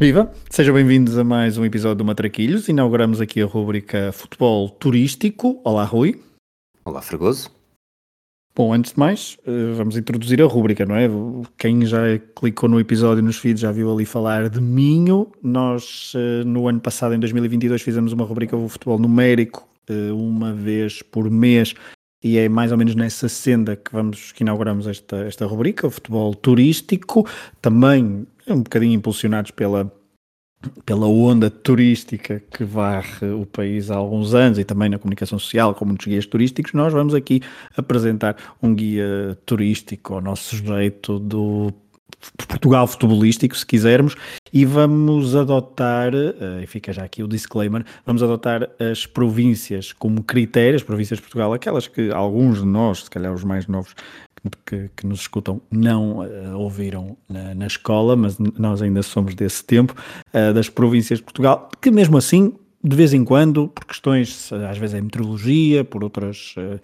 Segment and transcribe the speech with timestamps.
[0.00, 0.32] Viva!
[0.48, 2.68] Sejam bem-vindos a mais um episódio do Matraquilhos.
[2.68, 5.60] Inauguramos aqui a rubrica Futebol Turístico.
[5.64, 6.22] Olá, Rui.
[6.84, 7.50] Olá, Fregoso.
[8.54, 11.08] Bom, antes de mais, eh, vamos introduzir a rubrica, não é?
[11.56, 11.98] Quem já
[12.36, 15.32] clicou no episódio nos feeds já viu ali falar de Minho.
[15.42, 20.52] Nós, eh, no ano passado, em 2022, fizemos uma rubrica do futebol numérico, eh, uma
[20.52, 21.74] vez por mês,
[22.22, 25.90] e é mais ou menos nessa senda que vamos que inauguramos esta, esta rubrica, o
[25.90, 27.26] futebol turístico,
[27.62, 29.92] também um bocadinho impulsionados pela,
[30.84, 35.74] pela onda turística que varre o país há alguns anos e também na comunicação social,
[35.74, 37.40] com muitos guias turísticos, nós vamos aqui
[37.76, 41.72] apresentar um guia turístico ao nosso jeito do
[42.48, 44.16] Portugal futebolístico, se quisermos,
[44.52, 50.22] e vamos adotar, eh, e fica já aqui o disclaimer, vamos adotar as províncias como
[50.22, 53.94] critério, as províncias de Portugal, aquelas que alguns de nós, se calhar os mais novos
[54.64, 59.64] que, que nos escutam, não uh, ouviram na, na, escola, mas nós ainda somos desse
[59.64, 59.94] tempo,
[60.32, 64.78] uh, das províncias de Portugal, que mesmo assim, de vez em quando, por questões, às
[64.78, 66.54] vezes é meteorologia, por outras.
[66.56, 66.80] Uh,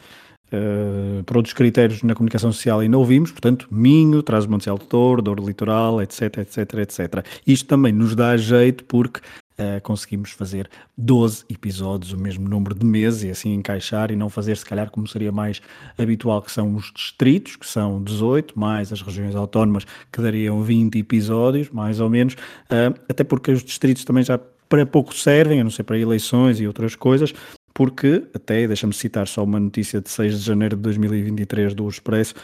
[1.25, 6.03] por outros critérios na comunicação social ainda ouvimos, portanto, Minho, Trás-Monte Alto Douro, Douro Litoral,
[6.03, 7.27] etc, etc, etc.
[7.47, 9.21] Isto também nos dá jeito porque
[9.59, 14.29] uh, conseguimos fazer 12 episódios, o mesmo número de meses, e assim encaixar e não
[14.29, 15.61] fazer, se calhar, como seria mais
[15.99, 20.99] habitual, que são os distritos, que são 18, mais as regiões autónomas, que dariam 20
[20.99, 25.65] episódios, mais ou menos, uh, até porque os distritos também já para pouco servem, a
[25.65, 27.33] não ser para eleições e outras coisas,
[27.75, 32.35] porque, até, deixa-me citar só uma notícia de 6 de janeiro de 2023 do Expresso,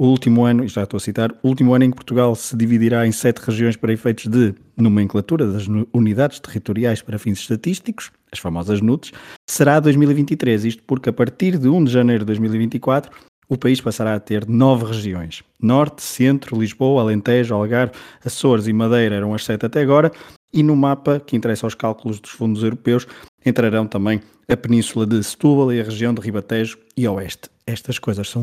[0.00, 3.06] o último ano, já estou a citar, o último ano em que Portugal se dividirá
[3.06, 8.80] em sete regiões para efeitos de nomenclatura das unidades territoriais para fins estatísticos, as famosas
[8.80, 9.12] NUTs,
[9.46, 10.64] será 2023.
[10.64, 13.12] Isto porque a partir de 1 de janeiro de 2024
[13.46, 15.42] o país passará a ter nove regiões.
[15.60, 17.92] Norte, Centro, Lisboa, Alentejo, Algarve,
[18.24, 20.10] Açores e Madeira eram as sete até agora,
[20.52, 23.06] e no mapa que interessa aos cálculos dos fundos europeus
[23.44, 27.48] entrarão também a península de Setúbal e a região de Ribatejo e Oeste.
[27.66, 28.42] Estas coisas são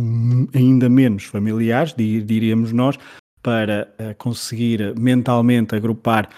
[0.53, 2.97] ainda menos familiares, diríamos nós,
[3.43, 6.29] para eh, conseguir mentalmente agrupar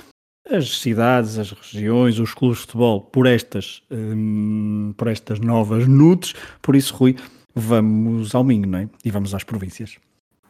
[0.49, 6.33] as cidades, as regiões, os clubes de futebol por estas, hum, por estas novas nudes.
[6.61, 7.15] Por isso, Rui,
[7.53, 8.89] vamos ao Minho, não é?
[9.05, 9.97] E vamos às províncias.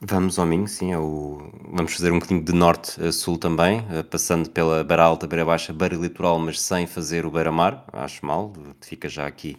[0.01, 0.93] Vamos ao Minho, sim.
[0.93, 1.51] É o...
[1.73, 5.43] Vamos fazer um bocadinho de norte a sul também, eh, passando pela Beira Alta, Beira
[5.43, 7.85] Baixa, Beira Litoral, mas sem fazer o Beira Mar.
[7.91, 9.57] Acho mal, fica já aqui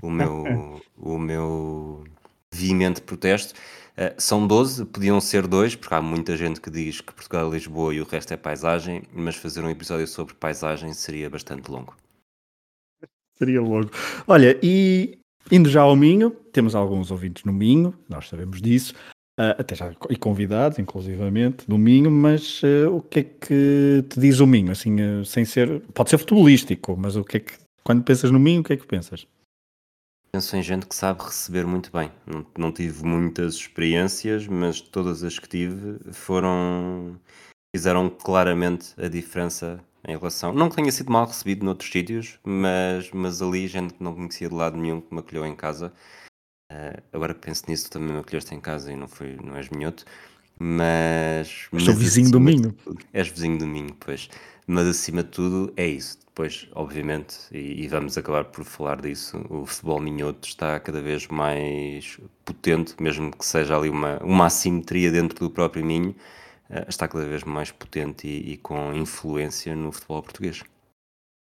[0.00, 2.04] o meu, o meu
[2.52, 3.54] veemente protesto.
[3.98, 7.50] Uh, são 12, podiam ser dois, porque há muita gente que diz que Portugal é
[7.50, 11.94] Lisboa e o resto é paisagem, mas fazer um episódio sobre paisagem seria bastante longo.
[13.36, 13.90] Seria longo.
[14.26, 15.18] Olha, e
[15.50, 18.94] indo já ao Minho, temos alguns ouvintes no Minho, nós sabemos disso.
[19.40, 24.20] Uh, até já e convidados, inclusivamente, do Minho, mas uh, o que é que te
[24.20, 24.70] diz o Minho?
[24.70, 25.80] Assim, uh, sem ser.
[25.94, 27.54] Pode ser futebolístico, mas o que é que.
[27.82, 29.26] Quando pensas no Minho, o que é que pensas?
[30.30, 32.12] Penso em gente que sabe receber muito bem.
[32.26, 37.18] Não, não tive muitas experiências, mas todas as que tive foram.
[37.74, 40.52] fizeram claramente a diferença em relação.
[40.52, 44.50] Não que tenha sido mal recebido noutros sítios, mas, mas ali gente que não conhecia
[44.50, 45.90] de lado nenhum que me acolheu em casa
[46.70, 49.68] Uh, agora que penso nisso, também me acolheste em casa e não, foi, não és
[49.70, 50.04] minhoto,
[50.56, 51.66] mas.
[51.72, 52.72] mas sou vizinho do Minho.
[52.72, 54.28] Tudo, és vizinho do Minho, pois.
[54.66, 56.18] Mas acima de tudo é isso.
[56.26, 61.26] Depois, obviamente, e, e, vamos acabar por falar disso, o futebol minhoto está cada vez
[61.26, 66.10] mais potente, mesmo que seja ali uma, uma assimetria dentro do próprio Minho,
[66.70, 70.62] uh, está cada vez mais potente e, e, com influência no futebol português.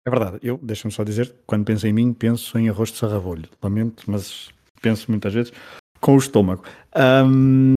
[0.07, 3.47] É verdade, eu deixa-me só dizer, quando penso em mim, penso em arroz de sarrabolho.
[3.61, 4.49] Lamento, mas
[4.79, 5.53] penso muitas vezes,
[5.99, 6.63] com o estômago.
[7.25, 7.73] Um,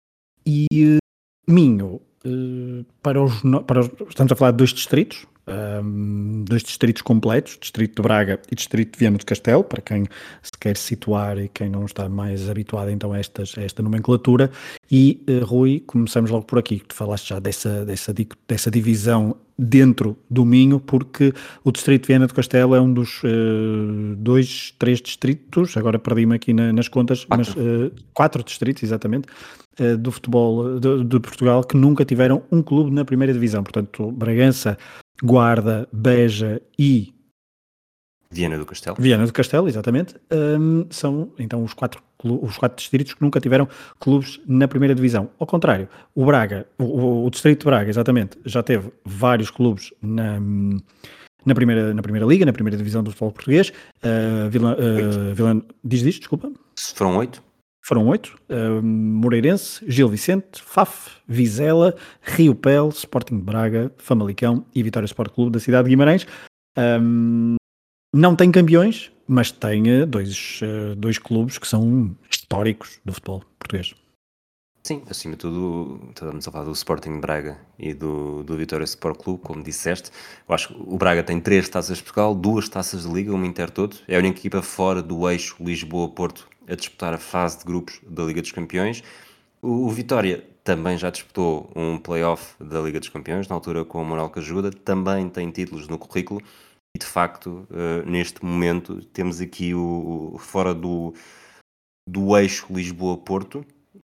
[0.45, 6.43] e uh, Minho, uh, para, os, para os, Estamos a falar de dois distritos, um,
[6.47, 10.05] dois distritos completos, Distrito de Braga e Distrito de Viana do Castelo, para quem
[10.41, 14.51] se quer situar e quem não está mais habituado então a, estas, a esta nomenclatura.
[14.91, 18.13] E uh, Rui, começamos logo por aqui, tu falaste já dessa, dessa,
[18.47, 21.33] dessa divisão dentro do Minho, porque
[21.63, 26.35] o Distrito de Viana do Castelo é um dos uh, dois, três distritos, agora perdi-me
[26.35, 27.53] aqui na, nas contas, quatro.
[27.55, 29.27] mas uh, quatro distritos, exatamente,
[29.79, 33.61] uh, do futebol de, de, Portugal que nunca tiveram um clube na primeira divisão.
[33.63, 34.77] Portanto, Bragança,
[35.21, 37.13] Guarda, Beja e
[38.31, 38.95] Viana do Castelo.
[38.99, 40.15] Viana do Castelo, exatamente.
[40.31, 43.67] Um, são então os quatro, os quatro distritos que nunca tiveram
[43.99, 45.29] clubes na primeira divisão.
[45.39, 50.39] Ao contrário, o Braga, o, o distrito de Braga, exatamente, já teve vários clubes na,
[51.43, 53.73] na, primeira, na primeira liga, na primeira divisão do futebol português.
[54.03, 56.51] Uh, Vila, uh, Vila, diz isto, desculpa.
[56.95, 57.43] Foram oito?
[57.83, 64.83] Foram oito: uh, Moreirense, Gil Vicente, FAF, Vizela, Rio Pel, Sporting de Braga, Famalicão e
[64.83, 66.27] Vitória Sport Clube da cidade de Guimarães.
[66.77, 67.58] Um,
[68.13, 73.93] não tem campeões, mas tem dois, uh, dois clubes que são históricos do futebol português.
[74.83, 79.21] Sim, acima de tudo, estamos a falar do Sporting Braga e do, do Vitória Sport
[79.21, 80.09] Clube, como disseste.
[80.47, 83.45] Eu acho que o Braga tem três taças de Portugal, duas taças de Liga, uma
[83.45, 84.01] Intertoto.
[84.07, 88.23] É a única equipa fora do eixo Lisboa-Porto a disputar a fase de grupos da
[88.23, 89.03] Liga dos Campeões.
[89.61, 94.01] O, o Vitória também já disputou um play-off da Liga dos Campeões, na altura com
[94.01, 96.41] o Manuel Cajuda, também tem títulos no currículo
[96.95, 101.13] e de facto, uh, neste momento, temos aqui o, o fora do,
[102.07, 103.65] do eixo Lisboa-Porto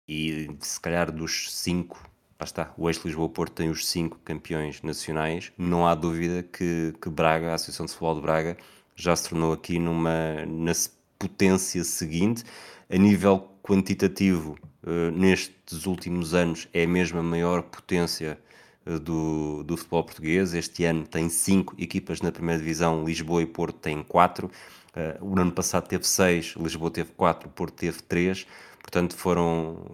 [0.08, 1.98] e se calhar dos cinco,
[2.38, 7.08] lá está, o eixo Lisboa-Porto tem os cinco campeões nacionais, não há dúvida que, que
[7.08, 8.56] Braga, a Associação de Futebol de Braga,
[8.96, 10.72] já se tornou aqui numa na
[11.18, 12.44] potência seguinte.
[12.90, 18.38] A nível quantitativo, uh, nestes últimos anos, é mesmo a maior potência
[18.86, 20.54] do, do futebol português.
[20.54, 24.50] Este ano tem cinco equipas na primeira divisão, Lisboa e Porto têm quatro.
[24.94, 28.46] Uh, o ano passado teve seis, Lisboa teve quatro, Porto teve três.
[28.80, 29.84] Portanto, foram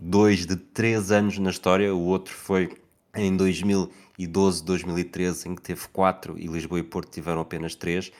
[0.00, 1.94] dois de três anos na história.
[1.94, 2.76] O outro foi
[3.14, 8.10] em 2012, 2013, em que teve quatro e Lisboa e Porto tiveram apenas três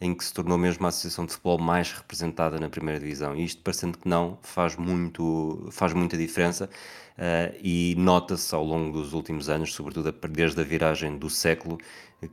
[0.00, 3.34] em que se tornou mesmo a associação de futebol mais representada na primeira divisão.
[3.34, 8.92] E isto, parecendo que não, faz, muito, faz muita diferença uh, e nota-se ao longo
[8.92, 11.78] dos últimos anos, sobretudo desde a viragem do século,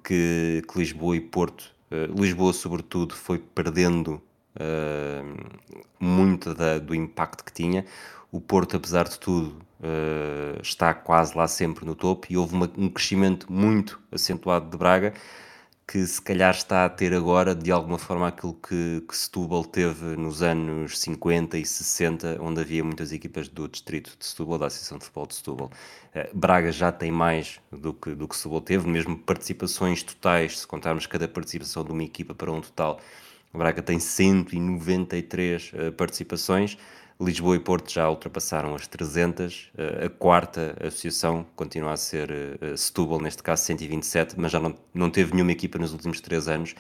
[0.04, 4.22] que, que Lisboa e Porto, uh, Lisboa sobretudo, foi perdendo
[4.56, 5.60] uh,
[6.00, 7.84] muito da, do impacto que tinha.
[8.32, 9.56] O Porto, apesar de tudo,
[10.62, 15.14] está quase lá sempre no topo e houve uma, um crescimento muito acentuado de Braga
[15.88, 20.16] que se calhar está a ter agora, de alguma forma, aquilo que, que Setúbal teve
[20.18, 24.98] nos anos 50 e 60, onde havia muitas equipas do distrito de Setúbal, da Associação
[24.98, 25.72] de Futebol de Setúbal.
[26.16, 30.68] Eh, Braga já tem mais do que, do que Setúbal teve, mesmo participações totais, se
[30.68, 33.00] contarmos cada participação de uma equipa para um total,
[33.54, 36.78] Braga tem 193 uh, eh, participações,
[37.20, 39.72] Lisboa e Porto já ultrapassaram as 300.
[39.78, 44.76] Eh, a quarta associação continua a ser uh, Setúbal, neste caso 127, mas já não,
[44.94, 46.76] não teve nenhuma equipa nos últimos três anos.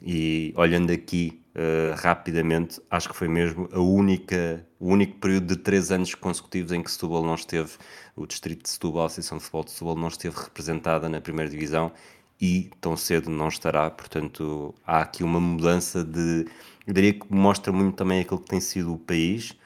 [0.00, 5.56] E olhando aqui uh, rapidamente, acho que foi mesmo a única, o único período de
[5.56, 7.72] três anos consecutivos em que Setúbal não esteve,
[8.14, 11.50] o distrito de Setúbal, a Associação de Futebol de Setúbal, não esteve representada na primeira
[11.50, 11.92] divisão
[12.40, 13.90] e tão cedo não estará.
[13.90, 16.46] Portanto, há aqui uma mudança de.
[16.86, 19.58] Eu diria que mostra muito também aquilo que tem sido o país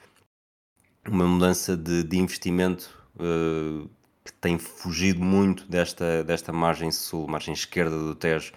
[1.11, 3.89] uma mudança de, de investimento uh,
[4.25, 8.53] que tem fugido muito desta, desta margem sul, margem esquerda do Tejo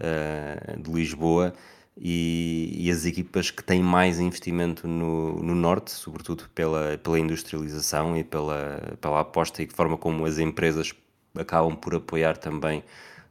[0.00, 1.54] uh, de Lisboa
[1.96, 8.16] e, e, as equipas que têm mais investimento no, no norte, sobretudo pela, pela industrialização
[8.16, 10.92] e pela, pela aposta e forma como as empresas
[11.38, 12.82] acabam por apoiar também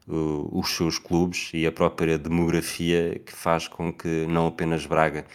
[0.05, 5.25] os seus clubes e a própria demografia que faz com que não apenas Braga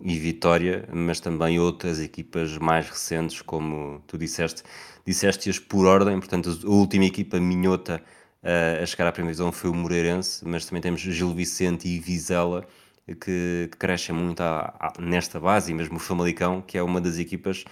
[0.00, 4.62] e Vitória, mas também outras equipas mais recentes, como tu disseste,
[5.06, 8.02] disseste-as por ordem, portanto a última equipa minhota
[8.42, 11.98] uh, a chegar à primeira divisão foi o Moreirense, mas também temos Gil Vicente e
[11.98, 12.66] Vizela,
[13.06, 17.00] que, que crescem muito a, a, nesta base, e mesmo o Famalicão, que é uma
[17.00, 17.64] das equipas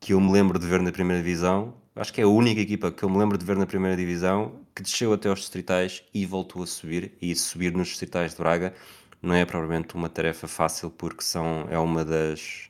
[0.00, 2.92] que eu me lembro de ver na primeira divisão, acho que é a única equipa
[2.92, 6.26] que eu me lembro de ver na primeira divisão, que desceu até aos distritais e
[6.26, 8.74] voltou a subir, e subir nos distritais de Braga
[9.24, 12.68] não é propriamente uma tarefa fácil porque são, é uma das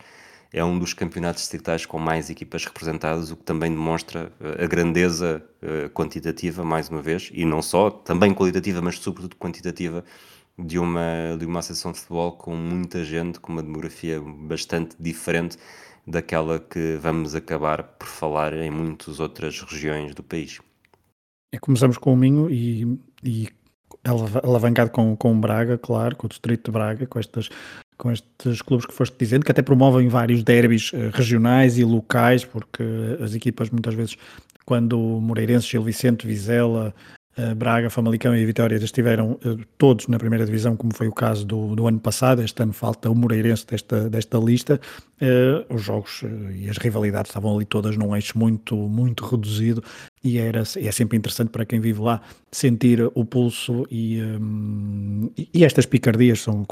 [0.52, 4.66] é um dos campeonatos distritais com mais equipas representadas, o que também demonstra eh, a
[4.68, 10.04] grandeza uh, quantitativa, mais uma vez, e não só, também qualitativa, mas sobretudo quantitativa,
[10.56, 15.58] de uma, de uma associação de futebol com muita gente, com uma demografia bastante diferente
[16.06, 20.60] daquela que vamos acabar por falar em muitas outras regiões do país.
[21.52, 23.48] É, começamos com o Minho e, e
[24.42, 27.48] alavancado com, com Braga, claro, com o Distrito de Braga, com estas
[27.96, 32.44] com estes clubes que foste dizendo, que até promovem vários derbys uh, regionais e locais,
[32.44, 32.82] porque
[33.22, 34.16] as equipas muitas vezes,
[34.66, 36.92] quando Moreirense, Gil Vicente, Vizela,
[37.56, 41.74] Braga, Famalicão e Vitória estiveram uh, todos na primeira divisão, como foi o caso do,
[41.74, 44.80] do ano passado, este ano falta o Moreirense desta, desta lista,
[45.70, 46.22] os jogos
[46.54, 49.82] e as rivalidades estavam ali todas num eixo muito, muito reduzido.
[50.22, 55.64] E era, é sempre interessante para quem vive lá sentir o pulso e, um, e
[55.64, 56.66] estas picardias são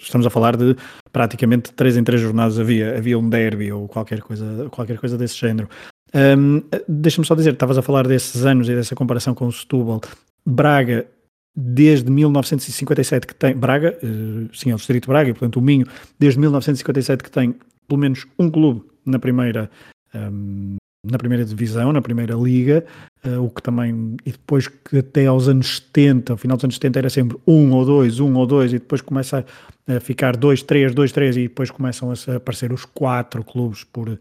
[0.00, 0.74] estamos a falar de
[1.12, 5.36] praticamente três em três jornadas havia, havia um derby ou qualquer coisa, qualquer coisa desse
[5.36, 5.68] género.
[6.14, 10.00] Um, Deixa-me só dizer, estavas a falar desses anos e dessa comparação com o Setúbal.
[10.44, 11.06] Braga,
[11.54, 15.86] desde 1957 que tem, Braga, uh, sim, é o Distrito de Braga, portanto o Minho,
[16.18, 17.54] desde 1957 que tem
[17.88, 19.70] pelo menos um clube na primeira,
[20.14, 22.84] um, na primeira divisão, na primeira liga,
[23.24, 26.76] uh, o que também, e depois que até aos anos 70, ao final dos anos
[26.76, 29.44] 70 era sempre um ou dois, um ou dois, e depois começa
[29.86, 34.18] a ficar dois, três, dois, três, e depois começam a aparecer os quatro clubes por,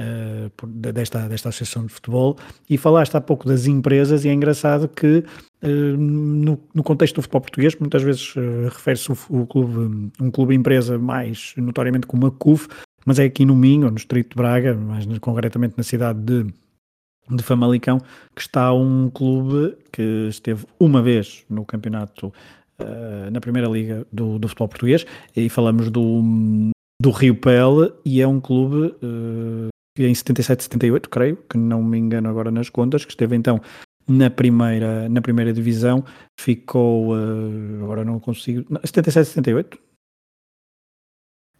[0.00, 2.36] uh, desta, desta associação de futebol.
[2.68, 5.24] E falaste há pouco das empresas, e é engraçado que
[5.62, 10.30] uh, no, no, contexto do futebol português, muitas vezes uh, refere-se o, o, clube, um
[10.30, 12.68] clube empresa mais notoriamente como a CUF,
[13.04, 16.46] mas é aqui no Minho, no Distrito de Braga, mais concretamente na cidade de
[17.36, 17.98] de Famalicão,
[18.34, 22.32] que está um clube que esteve uma vez no campeonato,
[22.80, 26.22] uh, na primeira liga do, do, futebol português, e falamos do,
[27.00, 31.98] do Rio Pele, e é um clube uh, em 77, 78, creio, que não me
[31.98, 33.60] engano agora nas contas, que esteve então
[34.06, 36.04] na primeira, na primeira divisão,
[36.38, 39.78] ficou, uh, agora não consigo, 77, 78,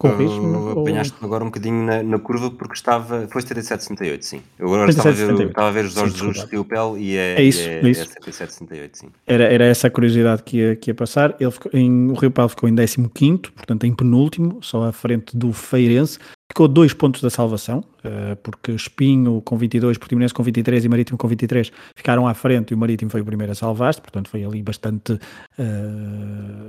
[0.00, 0.80] com risco?
[0.80, 3.28] Apanhaste-me agora um bocadinho na, na, curva porque estava.
[3.28, 4.42] Foi 77, 68, sim.
[4.58, 7.16] Eu agora 77, estava, a ver, estava a ver os Jorge Jesus Rio Pel e
[7.18, 8.00] é, é isso, é, isso.
[8.00, 9.08] é 77, 68, sim.
[9.26, 11.36] Era, era essa a curiosidade que ia, que ia passar.
[11.38, 13.08] Ele ficou, em, o Rio Pel ficou em 15,
[13.54, 16.18] portanto em penúltimo, só à frente do Feirense.
[16.50, 21.18] Ficou dois pontos da salvação, eh, porque Espinho com 22, Portimonense com 23 e Marítimo
[21.18, 24.42] com 23 ficaram à frente e o Marítimo foi o primeiro a salvar-se, portanto foi
[24.42, 25.18] ali bastante, uh,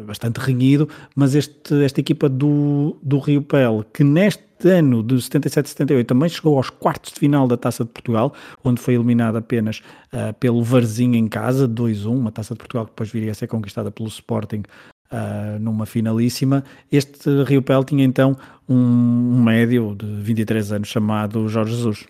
[0.05, 0.87] bastante renhido.
[1.15, 6.57] Mas este, esta equipa do, do Rio Pel, que neste ano de 77-78 também chegou
[6.57, 8.33] aos quartos de final da Taça de Portugal,
[8.63, 9.81] onde foi eliminada apenas
[10.13, 13.47] uh, pelo Varzinho em casa, 2-1, uma Taça de Portugal que depois viria a ser
[13.47, 14.63] conquistada pelo Sporting
[15.11, 16.63] uh, numa finalíssima.
[16.91, 22.07] Este Rio Pel tinha então um, um, médio de 23 anos chamado Jorge Jesus.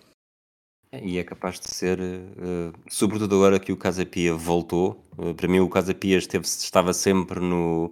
[0.94, 5.02] E é capaz de ser, uh, sobretudo agora que o Casa Pia voltou.
[5.18, 7.92] Uh, para mim, o Casa Pia esteve, estava sempre no,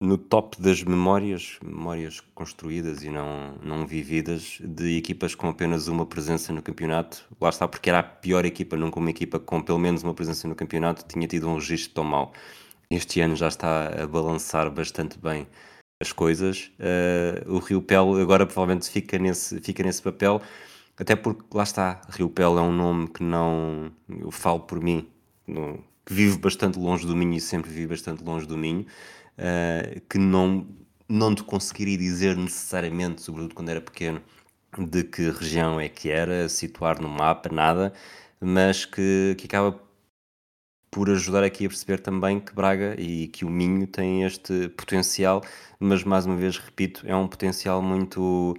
[0.00, 6.06] no top das memórias, memórias construídas e não, não vividas, de equipas com apenas uma
[6.06, 7.26] presença no campeonato.
[7.40, 10.46] Lá está, porque era a pior equipa, nunca uma equipa com pelo menos uma presença
[10.46, 12.32] no campeonato tinha tido um registro tão mau
[12.90, 15.46] este ano já está a balançar bastante bem
[16.00, 16.70] as coisas.
[16.78, 20.40] Uh, o Rio Pel agora provavelmente fica nesse, fica nesse papel,
[20.98, 23.90] até porque lá está, Rio Pel é um nome que não.
[24.08, 25.08] Eu falo por mim,
[26.04, 28.86] que vive bastante longe do Minho e sempre vive bastante longe do Minho,
[29.38, 30.66] uh, que não,
[31.08, 34.22] não te conseguiria dizer necessariamente, sobretudo quando era pequeno,
[34.78, 37.92] de que região é que era, situar no mapa, nada,
[38.40, 39.80] mas que, que acaba
[40.90, 45.42] por ajudar aqui a perceber também que Braga e que o Minho têm este potencial,
[45.80, 48.56] mas mais uma vez repito, é um potencial muito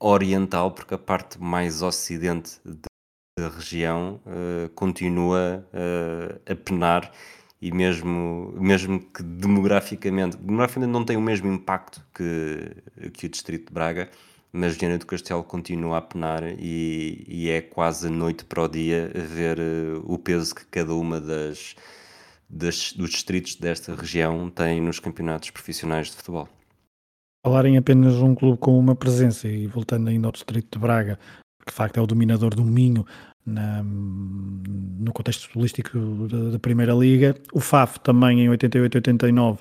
[0.00, 7.12] oriental, porque a parte mais ocidente da região uh, continua uh, a penar
[7.60, 13.68] e mesmo, mesmo que demograficamente, demograficamente não tem o mesmo impacto que, que o distrito
[13.68, 14.08] de Braga,
[14.52, 19.10] mas Viana do Castelo continua a penar e, e é quase noite para o dia
[19.14, 21.74] ver uh, o peso que cada uma das,
[22.48, 26.48] das, dos distritos desta região tem nos campeonatos profissionais de futebol.
[27.44, 31.18] Falar em apenas um clube com uma presença e voltando ainda ao distrito de Braga,
[31.64, 33.06] que de facto é o dominador do Minho
[33.46, 39.58] na, no contexto futbolístico da, da, Primeira Liga, o FAF também em 88-89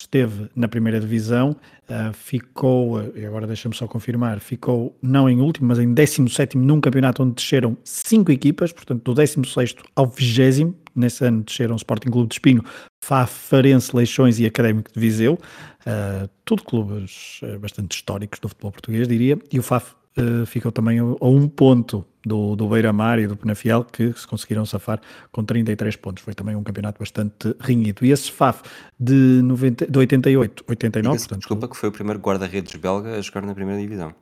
[0.00, 1.54] esteve na primeira divisão,
[1.88, 6.80] uh, ficou, e agora deixa-me só confirmar, ficou não em último, mas em 17 num
[6.80, 12.28] campeonato onde desceram cinco equipas, portanto do 16 ao 20 nesse ano desceram Sporting Clube
[12.28, 12.64] de Espinho,
[13.02, 19.08] Farense, Leixões e Académico de Viseu, uh, tudo clubes uh, bastante históricos do futebol português,
[19.08, 23.36] diria, e o FAF uh, ficou também a, um ponto do, do Beira-Mar e do
[23.36, 25.00] Penafiel, que se conseguiram safar
[25.32, 26.22] com 33 pontos.
[26.22, 28.04] Foi também um campeonato bastante rinhido.
[28.04, 28.62] E esse FAF
[28.98, 31.18] de, 90, de 88, 89...
[31.18, 34.14] Portanto, desculpa, que foi o primeiro guarda-redes belga a jogar na primeira divisão.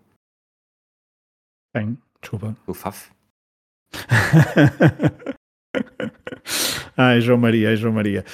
[1.74, 1.98] Quem?
[2.20, 2.56] Desculpa.
[2.66, 3.10] O FAF.
[6.96, 8.24] ai, João Maria, ai, João Maria.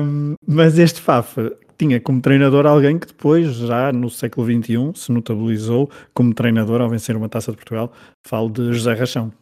[0.00, 1.36] Um, mas este FAF
[1.78, 6.88] tinha como treinador alguém que depois, já no século XXI, se notabilizou como treinador ao
[6.88, 7.92] vencer uma taça de Portugal.
[8.26, 9.32] Falo de José Rachão.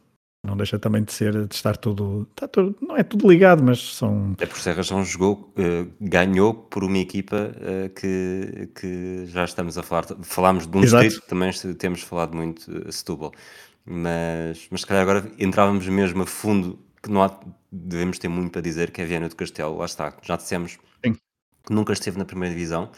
[0.42, 3.96] Não deixa também de ser, de estar tudo, está tudo não é tudo ligado, mas
[3.96, 4.34] são...
[4.40, 9.76] É por José Rachão jogou, uh, ganhou por uma equipa uh, que, que já estamos
[9.76, 13.32] a falar, falámos de um distrito, também temos falado muito uh, Setúbal,
[13.84, 17.40] mas, mas se calhar agora entrávamos mesmo a fundo, que não há,
[17.70, 21.14] devemos ter muito para dizer, que é Viana do Castelo, lá está, já dissemos Sim
[21.64, 22.90] que nunca esteve na primeira divisão.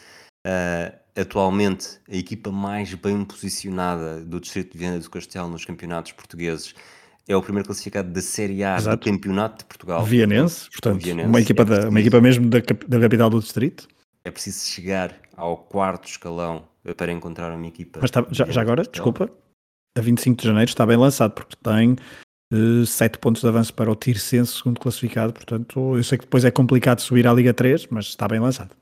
[0.45, 6.11] Uh, atualmente, a equipa mais bem posicionada do Distrito de Viana do Castelo nos campeonatos
[6.11, 6.73] portugueses
[7.27, 8.97] é o primeiro classificado da Série A Exato.
[8.97, 10.03] do Campeonato de Portugal.
[10.03, 11.29] Vianense, portanto, Vianense.
[11.29, 13.87] Uma, equipa é da, uma equipa mesmo da, da capital do Distrito.
[14.25, 16.67] É preciso chegar ao quarto escalão
[16.97, 17.99] para encontrar uma equipa.
[18.01, 19.31] Mas tá, já, já agora, desculpa,
[19.97, 21.95] a 25 de janeiro está bem lançado, porque tem
[22.53, 25.33] uh, 7 pontos de avanço para o Tirsense, segundo classificado.
[25.33, 28.75] Portanto, eu sei que depois é complicado subir à Liga 3, mas está bem lançado.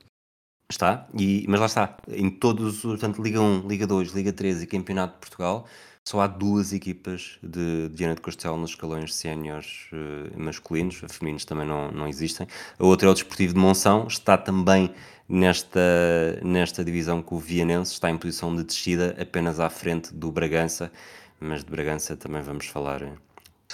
[0.70, 1.96] Está, e, mas lá está.
[2.08, 5.66] Em todos, portanto, Liga 1, Liga 2, Liga 3 e Campeonato de Portugal,
[6.04, 11.66] só há duas equipas de Diana de Castelo nos escalões séniores uh, masculinos, femininos também
[11.66, 12.46] não, não existem.
[12.78, 14.90] A outra é o Desportivo de Monção, está também
[15.28, 20.32] nesta, nesta divisão com o Vianense, está em posição de descida apenas à frente do
[20.32, 20.90] Bragança,
[21.38, 23.02] mas de Bragança também vamos falar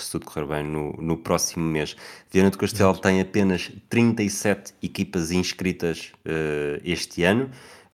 [0.02, 1.96] se tudo correr bem no, no próximo mês.
[2.30, 7.50] Viana do Castelo tem apenas 37 equipas inscritas uh, este ano.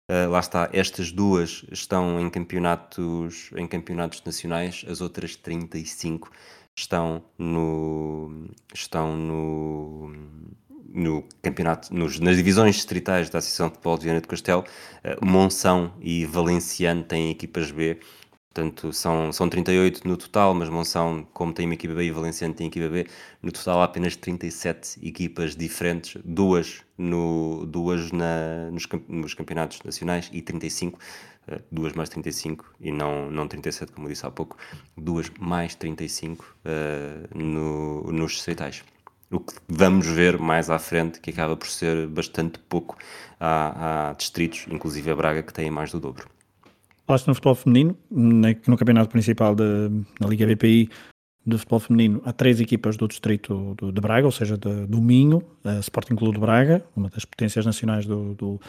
[0.10, 6.32] Uh, lá está, estas duas estão em campeonatos, em campeonatos nacionais, as outras 35
[6.76, 10.12] estão no, estão no,
[10.92, 14.64] no campeonato, nos, nas divisões distritais da Associação de Futebol de Viana do Castelo.
[15.04, 18.00] Uh, Monção e Valenciano têm equipas B
[18.52, 22.54] Portanto, são, são 38 no total, mas Monção, como tem uma equipa B e Valenciano
[22.54, 23.06] tem equipa B,
[23.44, 30.32] no total há apenas 37 equipas diferentes, duas, no, duas na, nos, nos campeonatos nacionais
[30.34, 31.00] e 35,
[31.48, 34.58] eh, duas mais 35 e não, não 37, como disse há pouco,
[34.98, 38.84] duas mais 35 uh, eh, no, nos distritais.
[39.32, 42.98] O que vamos ver mais à frente, que acaba por ser bastante pouco.
[43.40, 46.28] Há, há distritos, inclusive a Braga, que têm mais do dobro.
[47.10, 49.88] Falaste no futebol feminino, no campeonato principal da,
[50.20, 50.92] da Liga BPI
[51.44, 55.02] de futebol feminino, há três equipas do distrito do, de Braga, ou seja, de, do
[55.02, 58.62] Minho, a Sporting Clube de Braga, uma das potências nacionais do, do,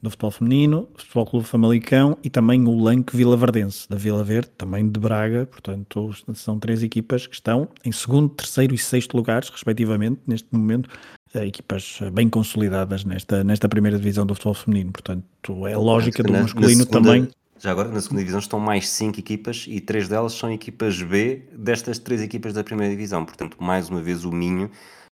[0.00, 4.22] do futebol feminino, o Futebol Clube Famalicão e também o Lanque Vila Verdense, da Vila
[4.22, 5.46] Verde, também de Braga.
[5.46, 10.88] Portanto, são três equipas que estão em segundo, terceiro e sexto lugares, respectivamente, neste momento,
[11.34, 14.92] equipas bem consolidadas nesta, nesta primeira divisão do futebol feminino.
[14.92, 17.28] Portanto, é lógica do masculino segunda, também.
[17.62, 21.48] Já agora, na segunda divisão estão mais 5 equipas e três delas são equipas B
[21.52, 23.24] destas três equipas da primeira divisão.
[23.24, 24.68] Portanto, mais uma vez o Minho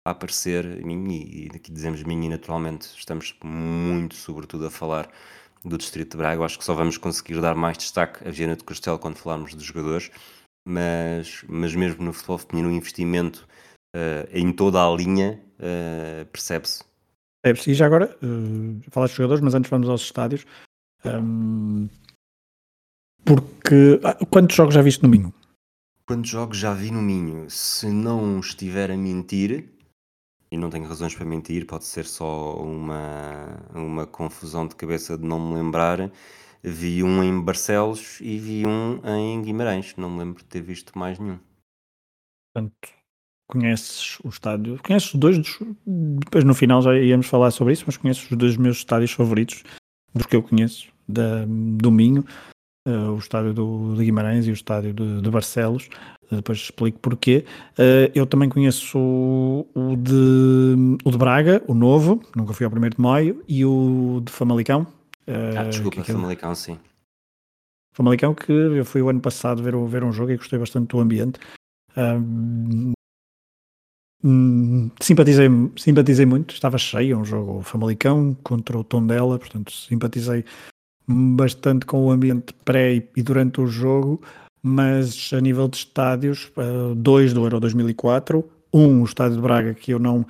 [0.06, 5.10] a aparecer, Minho, e aqui dizemos Minho naturalmente estamos muito sobretudo a falar
[5.64, 6.44] do Distrito de Braga.
[6.44, 9.64] Acho que só vamos conseguir dar mais destaque a Viana do Castelo quando falarmos dos
[9.64, 10.10] jogadores,
[10.68, 13.48] mas, mas mesmo no futebol feminino o investimento
[13.96, 16.84] uh, em toda a linha uh, percebe-se.
[17.42, 17.70] Percebe-se.
[17.70, 20.44] E já agora, uh, dos jogadores, mas antes vamos aos estádios.
[21.06, 21.88] Um,
[23.24, 24.00] porque.
[24.04, 25.32] Ah, quantos jogos já viste no Minho?
[26.06, 27.48] Quantos jogos já vi no Minho?
[27.48, 29.70] Se não estiver a mentir,
[30.50, 35.24] e não tenho razões para mentir, pode ser só uma, uma confusão de cabeça de
[35.24, 36.10] não me lembrar.
[36.62, 39.94] Vi um em Barcelos e vi um em Guimarães.
[39.96, 41.38] Não me lembro de ter visto mais nenhum.
[42.54, 42.88] Portanto,
[43.48, 44.80] conheces o estádio.
[44.82, 45.58] Conheces os dois dos.
[45.86, 49.62] Depois no final já íamos falar sobre isso, mas conheces os dois meus estádios favoritos,
[50.14, 52.24] dos que eu conheço, da, do Minho
[52.86, 55.88] uh, o estádio do, de Guimarães e o estádio de, de Barcelos.
[56.30, 57.44] Uh, depois explico porquê.
[57.72, 62.72] Uh, eu também conheço o, o, de, o de Braga, o novo, nunca fui ao
[62.72, 64.86] 1 de maio, e o de Famalicão.
[65.26, 66.78] ah, desculpa, que é Famalicão, sim.
[67.94, 71.00] Famalicão que eu fui o ano passado ver, ver um jogo e gostei bastante do
[71.00, 71.38] ambiente.
[71.96, 72.92] Um,
[75.00, 80.44] simpatizei, simpatizei muito, estava cheio, um jogo Famalicão contra o Tondela, portanto simpatizei
[81.06, 84.22] bastante com o ambiente pré e durante o jogo,
[84.62, 89.74] mas a nível de estádios, uh, dois do Euro 2004, um, o estádio de Braga,
[89.74, 90.26] que eu não.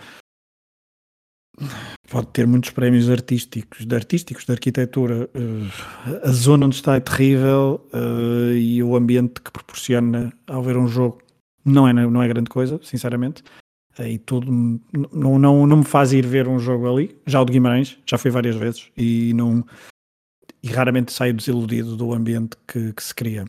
[2.10, 5.30] Pode ter muitos prémios artísticos, de artísticos, de arquitetura.
[5.34, 10.76] Uh, a zona onde está é terrível uh, e o ambiente que proporciona ao ver
[10.76, 11.22] um jogo
[11.64, 13.42] não é, não é grande coisa, sinceramente.
[13.98, 14.50] E tudo
[15.12, 17.16] não, não, não me faz ir ver um jogo ali.
[17.24, 19.64] Já o de Guimarães, já fui várias vezes e não,
[20.64, 23.44] e raramente saio desiludido do ambiente que, que se cria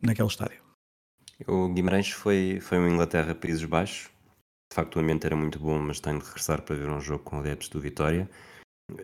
[0.00, 0.62] naquele estádio.
[1.46, 4.08] O Guimarães foi, foi uma Inglaterra Países Baixos.
[4.72, 7.22] De facto, o ambiente era muito bom, mas tenho de regressar para ver um jogo
[7.22, 8.30] com adeptos do Vitória.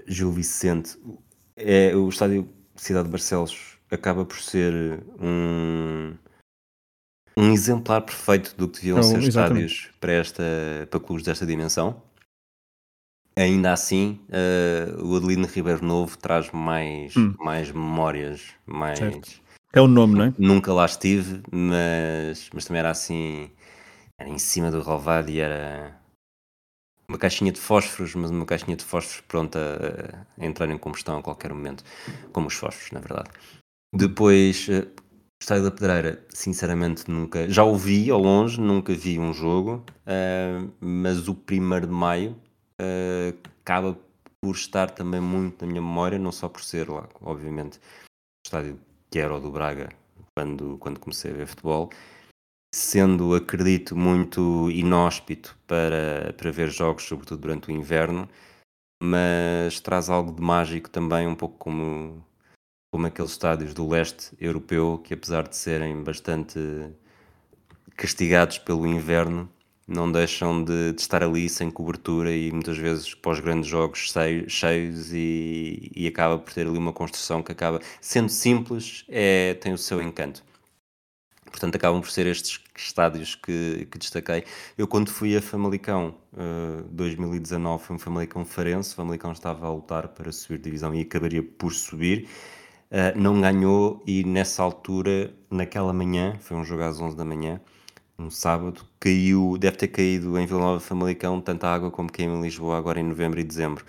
[0.07, 0.97] Gil Vicente,
[1.55, 6.17] é, o estádio Cidade de Barcelos acaba por ser um,
[7.37, 9.67] um exemplar perfeito do que deviam então, ser exatamente.
[9.67, 10.43] estádios para, esta,
[10.91, 12.03] para clubes desta dimensão.
[13.41, 17.35] Ainda assim, uh, o Adelino Ribeiro Novo traz mais, hum.
[17.39, 18.99] mais memórias, mais...
[18.99, 19.41] Certo.
[19.73, 20.35] É o nome, não é?
[20.37, 23.51] Nunca lá estive, mas, mas também era assim,
[24.19, 25.99] era em cima do relvado e era
[27.09, 31.19] uma caixinha de fósforos, mas uma caixinha de fósforos pronta a, a entrar em combustão
[31.19, 31.83] a qualquer momento,
[32.33, 33.31] como os fósforos, na verdade.
[33.95, 34.87] Depois, uh,
[35.41, 41.27] Estádio da Pedreira, sinceramente nunca, já ouvi ao longe, nunca vi um jogo, uh, mas
[41.27, 42.37] o 1 de Maio
[42.81, 43.97] uh, acaba
[44.43, 47.79] por estar também muito na minha memória, não só por ser lá, obviamente,
[48.47, 49.91] estádio que era o do Braga
[50.37, 51.91] quando, quando comecei a ver futebol,
[52.75, 58.29] sendo, acredito, muito inóspito para, para ver jogos, sobretudo durante o inverno,
[59.03, 62.25] mas traz algo de mágico também, um pouco como,
[62.93, 66.59] como aqueles estádios do leste europeu, que apesar de serem bastante
[67.97, 69.51] castigados pelo inverno,
[69.91, 74.13] não deixam de, de estar ali sem cobertura e muitas vezes pós grandes jogos
[74.49, 79.73] cheios e, e acaba por ter ali uma construção que acaba, sendo simples, é, tem
[79.73, 80.43] o seu encanto.
[81.51, 84.45] Portanto, acabam por ser estes estádios que, que destaquei.
[84.79, 88.93] Eu, quando fui a Famalicão, uh, 2019, foi um Famalicão Farense.
[88.93, 92.29] O Famalicão estava a lutar para subir divisão e acabaria por subir.
[92.91, 97.61] Uh, não ganhou e nessa altura, naquela manhã, foi um jogo às 11 da manhã,
[98.21, 102.43] um sábado, caiu, deve ter caído em Vila Nova Famalicão tanta água como caiu em
[102.43, 103.85] Lisboa agora em novembro e dezembro.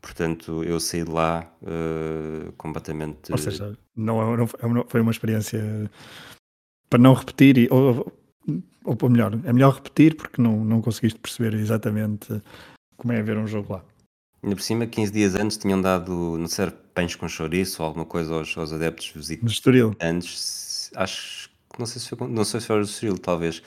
[0.00, 3.32] Portanto, eu saí de lá uh, completamente.
[3.32, 4.46] Ou seja, não, é, não,
[4.86, 5.90] foi uma experiência
[6.88, 8.12] para não repetir, ou,
[8.84, 12.40] ou, ou melhor, é melhor repetir porque não, não conseguiste perceber exatamente
[12.96, 13.84] como é ver um jogo lá.
[14.42, 18.04] Ainda por cima, 15 dias antes tinham dado, não sei, pães com chouriço ou alguma
[18.04, 19.96] coisa aos, aos adeptos visitantes.
[20.00, 21.45] Antes, acho
[21.78, 23.62] não sei se foi, não sei se foi o Estoril, talvez.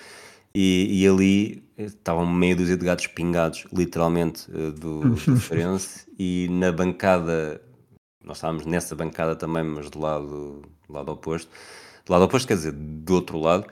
[0.54, 6.48] E, e, ali estavam meia dúzia de gatos pingados, literalmente, eh, do, do Farense, e
[6.50, 7.62] na bancada,
[8.24, 11.52] nós estávamos nessa bancada também, mas do lado, do lado oposto,
[12.06, 13.68] do lado oposto, quer dizer, do outro lado,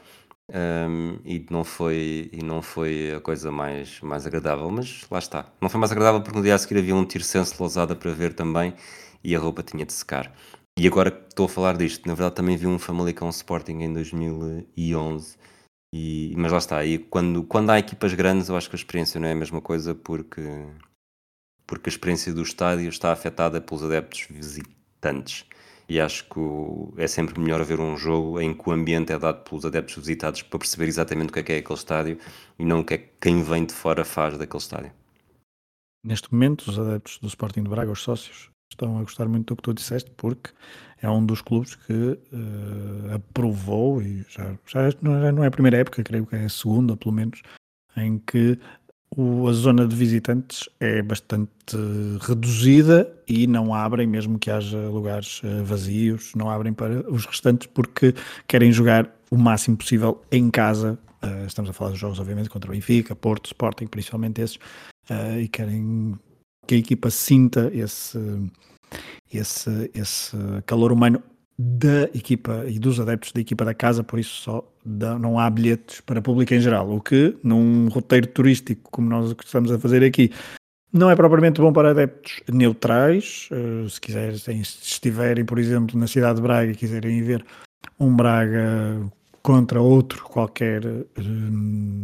[0.50, 5.46] um, e não foi e não foi a coisa mais, mais agradável, mas lá está.
[5.60, 8.34] Não foi mais agradável porque no dia a seguir havia um tirsense lousada para ver
[8.34, 8.74] também
[9.24, 10.32] e a roupa tinha de secar.
[10.80, 13.92] E agora que estou a falar disto, na verdade também vi um Famalicão Sporting em
[13.92, 15.36] 2011,
[15.92, 16.86] e, mas lá está.
[16.86, 19.60] E quando, quando há equipas grandes, eu acho que a experiência não é a mesma
[19.60, 20.42] coisa porque,
[21.66, 25.46] porque a experiência do estádio está afetada pelos adeptos visitantes
[25.90, 29.44] e acho que é sempre melhor ver um jogo em que o ambiente é dado
[29.50, 32.20] pelos adeptos visitados para perceber exatamente o que é que é aquele estádio
[32.60, 34.92] e não o que é que quem vem de fora faz daquele estádio.
[36.04, 39.58] Neste momento, os adeptos do Sporting de Braga, os sócios, estão a gostar muito do
[39.58, 40.52] que tu disseste, porque
[41.02, 46.04] é um dos clubes que uh, aprovou, e já, já não é a primeira época,
[46.04, 47.42] creio que é a segunda, pelo menos,
[47.96, 48.60] em que
[49.16, 51.50] o, a zona de visitantes é bastante
[52.22, 57.68] reduzida e não abrem, mesmo que haja lugares uh, vazios, não abrem para os restantes
[57.68, 58.14] porque
[58.48, 61.00] querem jogar o máximo possível em casa.
[61.24, 64.58] Uh, estamos a falar dos jogos, obviamente, contra o Benfica, Porto, Sporting, principalmente esses,
[65.10, 66.18] uh, e querem
[66.68, 68.20] que a equipa sinta esse,
[69.34, 71.24] esse, esse calor humano
[71.58, 76.02] da equipa e dos adeptos da equipa da casa, por isso só não há bilhetes
[76.02, 80.32] para público em geral, o que num roteiro turístico como nós estamos a fazer aqui
[80.94, 86.08] não é propriamente bom para adeptos neutrais, uh, se quiserem, se estiverem, por exemplo, na
[86.08, 87.46] cidade de Braga e quiserem ver
[88.00, 89.02] um Braga
[89.42, 92.04] contra outro qualquer uh,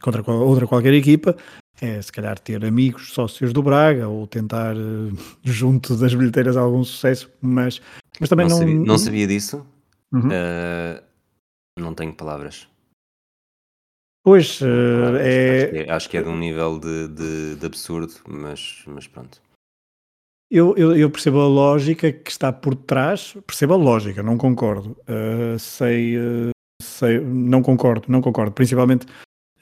[0.00, 1.36] contra outra qualquer equipa,
[1.80, 6.84] é se calhar ter amigos, sócios do Braga ou tentar uh, junto das bilheteiras algum
[6.84, 7.80] sucesso, mas
[8.20, 8.66] mas também não, não...
[8.66, 9.66] Sabia, não sabia disso.
[10.12, 10.28] Uhum.
[10.28, 11.02] Uh,
[11.78, 12.68] não tenho palavras.
[14.22, 15.62] Pois, uh, é...
[15.62, 15.90] Acho, que é...
[15.90, 19.40] acho que é de um nível de, de, de absurdo, mas, mas pronto.
[20.50, 24.96] Eu, eu, eu, percebo a lógica que está por trás, percebo a lógica, não concordo.
[25.08, 26.50] Uh, sei, uh,
[26.82, 28.52] sei, não concordo, não concordo.
[28.52, 29.06] Principalmente,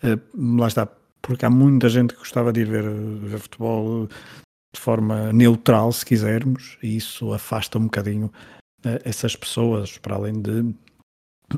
[0.03, 0.89] uh, lá está,
[1.23, 4.09] porque há muita gente que gostava de ir ver, ver futebol
[4.75, 8.27] de forma neutral, se quisermos, e isso afasta um bocadinho
[8.85, 10.75] uh, essas pessoas, para além de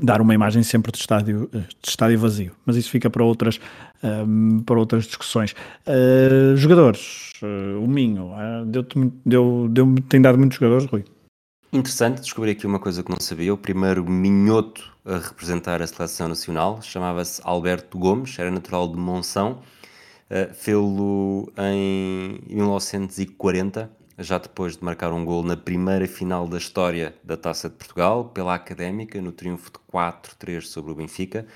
[0.03, 2.53] dar uma imagem sempre de estádio, de estádio vazio.
[2.64, 3.61] Mas isso fica para outras,
[4.03, 5.55] um, ehm, para outras discussões.
[5.87, 8.87] Uh, jogadores, uh, o Minho, uh, deu,
[9.27, 11.05] deu, deu, tem dado muitos jogadores, Rui?
[11.73, 13.53] Interessante, descobri aqui uma coisa que não sabia.
[13.55, 19.61] O primeiro minhoto a representar a seleção nacional chamava-se Alberto Gomes, era natural de Monção
[20.31, 27.16] Uh, Fê-lo em 1940, já depois de marcar um gol na primeira final da história
[27.25, 31.49] da Taça de Portugal, pela Académica, no triunfo de 4-3 sobre o Benfica.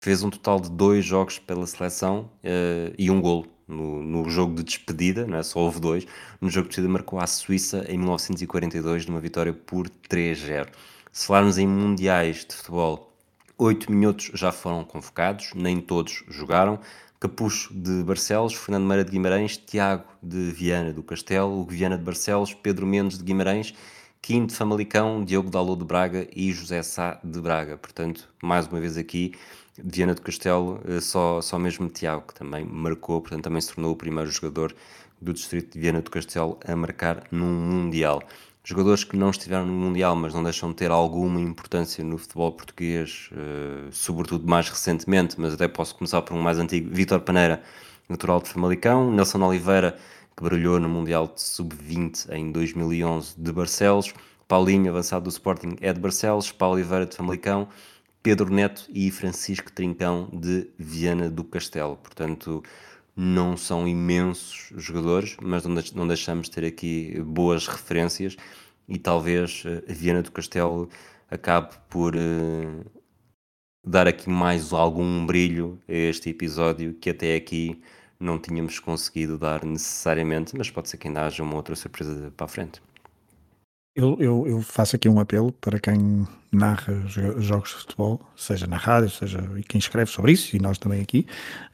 [0.00, 4.54] Fez um total de dois jogos pela seleção uh, e um gol no, no, jogo
[4.54, 5.42] de despedida, não é?
[5.42, 6.06] só houve dois.
[6.40, 10.68] No jogo de despedida marcou a Suíça em 1942 numa vitória por 3-0.
[11.12, 13.12] Se falarmos em mundiais de futebol,
[13.58, 16.78] oito minutos já foram convocados, nem todos jogaram.
[17.18, 22.04] Capucho de Barcelos, Fernando Meira de Guimarães, Tiago de Viana do Castelo, Hugo Viana de
[22.04, 23.74] Barcelos, Pedro Mendes de Guimarães,
[24.22, 27.76] Quinto de Famalicão, Diogo Dalot de Braga e José Sá de Braga.
[27.76, 29.34] Portanto, mais uma vez aqui,
[29.76, 33.92] Viana do Castelo, eh, só, só mesmo Tiago, que também marcou, portanto também se tornou
[33.92, 34.72] o primeiro jogador
[35.20, 38.22] do distrito de Viana do Castelo a marcar num Mundial.
[38.62, 42.52] Jogadores que não estiveram no Mundial, mas não deixam de ter alguma importância no futebol
[42.52, 47.62] português, uh, sobretudo mais recentemente, mas até posso começar por um mais antigo, Vítor Paneira,
[48.08, 49.96] natural de Famalicão, Nelson Oliveira,
[50.36, 54.12] que brilhou no Mundial de Sub-20 em 2011 de Barcelos,
[54.46, 57.68] Paulinho, avançado do Sporting, é de Barcelos, Paulo Oliveira de Famalicão,
[58.22, 61.96] Pedro Neto e Francisco Trincão de Viana do Castelo.
[61.96, 62.62] Portanto,
[63.16, 68.36] não são imensos jogadores, mas não deixamos de ter aqui boas referências
[68.88, 70.88] e talvez eh, a Viana do Castelo
[71.30, 72.84] acabe por uh,
[73.86, 77.80] dar aqui mais algum brilho a este episódio que até aqui
[78.18, 82.44] não tínhamos conseguido dar necessariamente, mas pode ser que ainda haja uma outra surpresa para
[82.44, 82.82] a frente.
[83.96, 86.94] Eu, eu, eu, faço aqui um apelo para quem narra
[87.38, 91.00] jogos de futebol, seja na rádio, seja e quem escreve sobre isso, e nós também
[91.00, 91.26] aqui,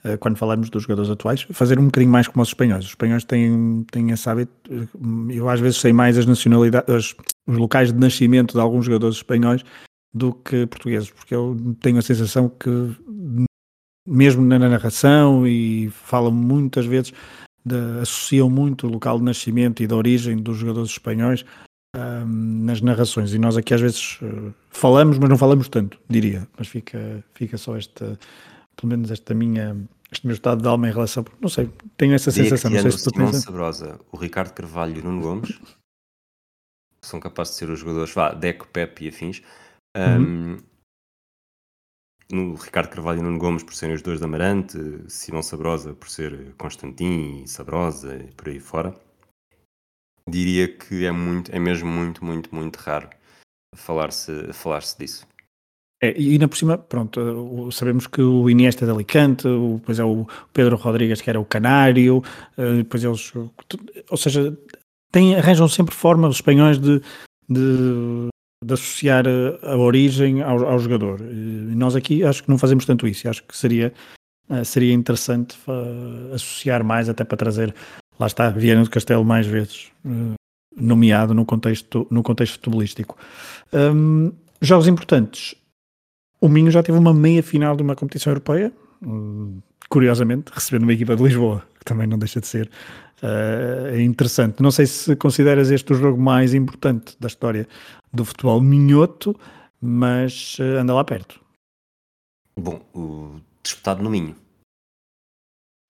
[0.03, 2.85] uh, quando falamos dos jogadores atuais, fazer um bocadinho mais como os espanhóis.
[2.85, 4.89] Os espanhóis têm, têm esse hábito, eh,
[5.35, 7.15] eu às vezes sei mais as nacionalidades,
[7.47, 9.63] os locais de nascimento de alguns jogadores espanhóis
[10.13, 12.71] do que portugueses, porque eu tenho a sensação que,
[14.07, 17.13] mesmo na narração, e falam muitas vezes,
[17.63, 21.45] de, associam muito o local de nascimento e de origem dos jogadores espanhóis
[21.95, 23.33] nas narrações.
[23.33, 26.47] E nós aqui às vezes uh, falamos, mas não falamos tanto, diria.
[26.59, 28.19] Mas fica, fica só esta,
[28.77, 29.77] pelo menos esta minha,
[30.11, 31.25] este meu estado de alma em relação.
[31.41, 32.71] Não sei, tenho essa sensação.
[32.71, 35.59] Não sei se Simão Sabrosa, o Ricardo Carvalho e o Nuno Gomes
[37.03, 39.43] são capazes de ser os jogadores, vá, Deco, Pepe e afins.
[39.97, 40.59] Um, uhum.
[42.29, 46.11] No Ricardo Carvalho e Nuno Gomes por serem os dois da Amarante, Simão Sabrosa por
[46.11, 48.93] ser Constantin e Sabrosa e por aí fora
[50.29, 53.09] diria que é muito, é mesmo muito, muito, muito raro
[53.75, 55.27] falar-se falar disso.
[56.03, 59.99] É, e ainda por cima, pronto, sabemos que o Iniesta é de Alicante, o, depois
[59.99, 62.23] é o Pedro Rodrigues que era o Canário,
[62.57, 63.33] eh, depois eles,
[64.11, 64.57] ou seja,
[65.11, 67.01] têm, arranjam sempre forma, os espanhóis, de,
[67.49, 68.29] de,
[68.63, 71.21] de associar a, a origem ao, ao, jogador.
[71.23, 73.95] E nós aqui acho que não fazemos tanto isso, acho que seria,
[74.51, 75.57] eh, seria interessante
[76.35, 77.75] associar mais até para trazer
[78.19, 80.35] lá está, Viana do Castelo mais vezes uh,
[80.77, 83.17] nomeado no contexto, no contexto futebolístico.
[83.73, 85.55] Um, jogos importantes.
[86.41, 90.93] O Minho já teve uma meia final de uma competição europeia, um, curiosamente, recebendo uma
[90.93, 92.71] equipa de Lisboa, que também não deixa de ser
[93.23, 94.63] uh, interessante.
[94.63, 97.67] Não sei se consideras este o jogo mais importante da história
[98.13, 99.35] do futebol minhoto,
[99.81, 101.41] mas uh, anda lá perto.
[102.59, 104.35] Bom, o disputado no Minho.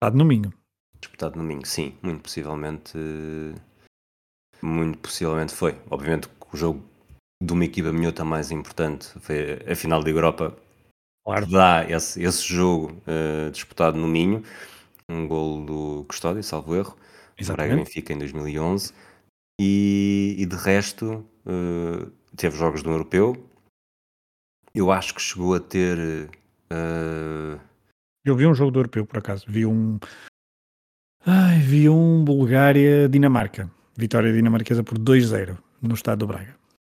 [0.00, 0.52] Disputado no Minho.
[1.00, 2.98] Disputado no domingo, sim, muito possivelmente.
[4.62, 5.78] Muito possivelmente foi.
[5.90, 6.82] Obviamente que o jogo
[7.42, 10.56] de uma equipa minhota mais importante foi a final da Europa.
[11.24, 11.46] Claro.
[11.46, 14.42] Dá esse, esse jogo uh, disputado no Minho.
[15.08, 16.96] Um gol do Custódio, salvo erro.
[17.38, 17.68] Exatamente.
[17.68, 18.92] Braga Benfica em 2011.
[19.60, 23.36] E, e de resto, uh, teve jogos do Europeu.
[24.74, 25.98] Eu acho que chegou a ter.
[26.70, 27.58] Uh...
[28.24, 29.46] Eu vi um jogo do Europeu, por acaso.
[29.48, 29.98] Vi um,
[31.28, 33.68] Ai, vi um Bulgária-Dinamarca.
[33.98, 36.54] Vitória dinamarquesa por 2-0 no estado do Braga.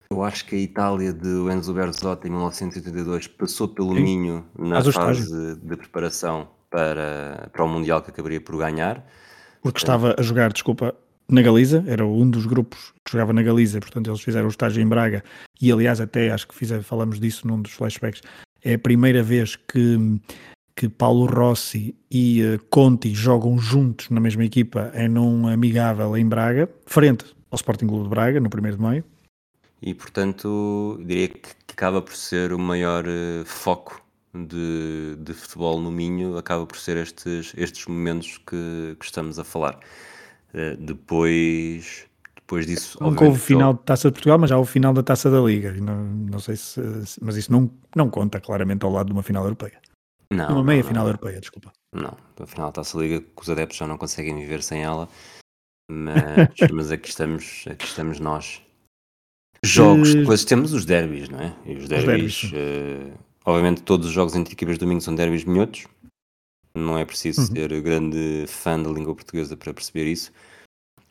[0.09, 4.03] Eu acho que a Itália de Enzo Berzotto em 1982 passou pelo Sim.
[4.03, 9.05] Minho na fase de preparação para, para o Mundial que acabaria por ganhar.
[9.62, 10.95] Porque estava a jogar, desculpa,
[11.29, 14.81] na Galiza, era um dos grupos que jogava na Galiza, portanto eles fizeram o estágio
[14.81, 15.25] em Braga
[15.61, 18.23] e aliás até acho que fizer, falamos disso num dos flashbacks,
[18.62, 20.21] é a primeira vez que
[20.75, 26.27] que Paulo Rossi e uh, Conti jogam juntos na mesma equipa em um amigável em
[26.27, 29.05] Braga, frente ao Sporting Clube de Braga, no 1 de maio.
[29.83, 34.03] E portanto, diria que acaba por ser o maior uh, foco
[34.35, 39.45] de, de, futebol no Minho, acaba por ser estes, estes momentos que, que estamos a
[39.45, 39.79] falar.
[40.55, 42.05] Uh, depois,
[42.37, 42.99] depois disso.
[43.01, 45.73] Nunca houve final de taça de Portugal, mas já houve final da taça da Liga.
[45.73, 46.81] Não, não sei se.
[47.21, 49.81] Mas isso não, não conta claramente ao lado de uma final europeia.
[50.33, 50.49] Não.
[50.53, 51.73] Uma meia final europeia, desculpa.
[51.93, 55.09] Não, a final da Taça Liga que os adeptos já não conseguem viver sem ela.
[55.90, 58.62] Mas, mas aqui, estamos, aqui estamos nós.
[59.64, 61.55] Jogos, depois temos os derbys, não é?
[61.66, 65.45] E os derbys, os uh, obviamente todos os jogos entre equipas de domingo são derbys
[65.45, 65.87] minhotos.
[66.75, 67.47] Não é preciso uhum.
[67.49, 70.33] ser grande fã da língua portuguesa para perceber isso.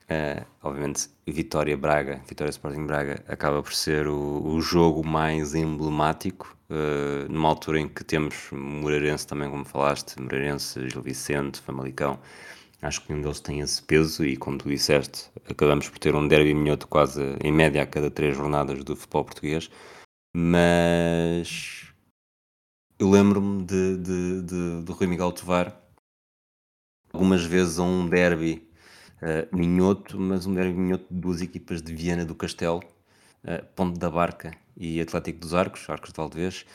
[0.05, 6.57] Uh, obviamente, Vitória Braga, Vitória Sporting Braga, acaba por ser o, o jogo mais emblemático,
[6.69, 12.19] uh, numa altura em que temos Moreirense também, como falaste, Moreirense, Gil Vicente, Famalicão.
[12.81, 16.27] Acho que nenhum deles tem esse peso e, como tu disseste, acabamos por ter um
[16.27, 19.69] derby minhoto quase em média a cada três jornadas do futebol português.
[20.33, 21.91] Mas
[22.97, 25.77] eu lembro-me de, de, de, de Rui Miguel Tovar
[27.11, 28.69] algumas vezes a um derby
[29.21, 32.79] uh, minhoto, mas um derby minhoto de duas equipas de Viana do Castelo,
[33.43, 36.65] uh, Ponte da Barca e Atlético dos Arcos, Arcos de Valdevez,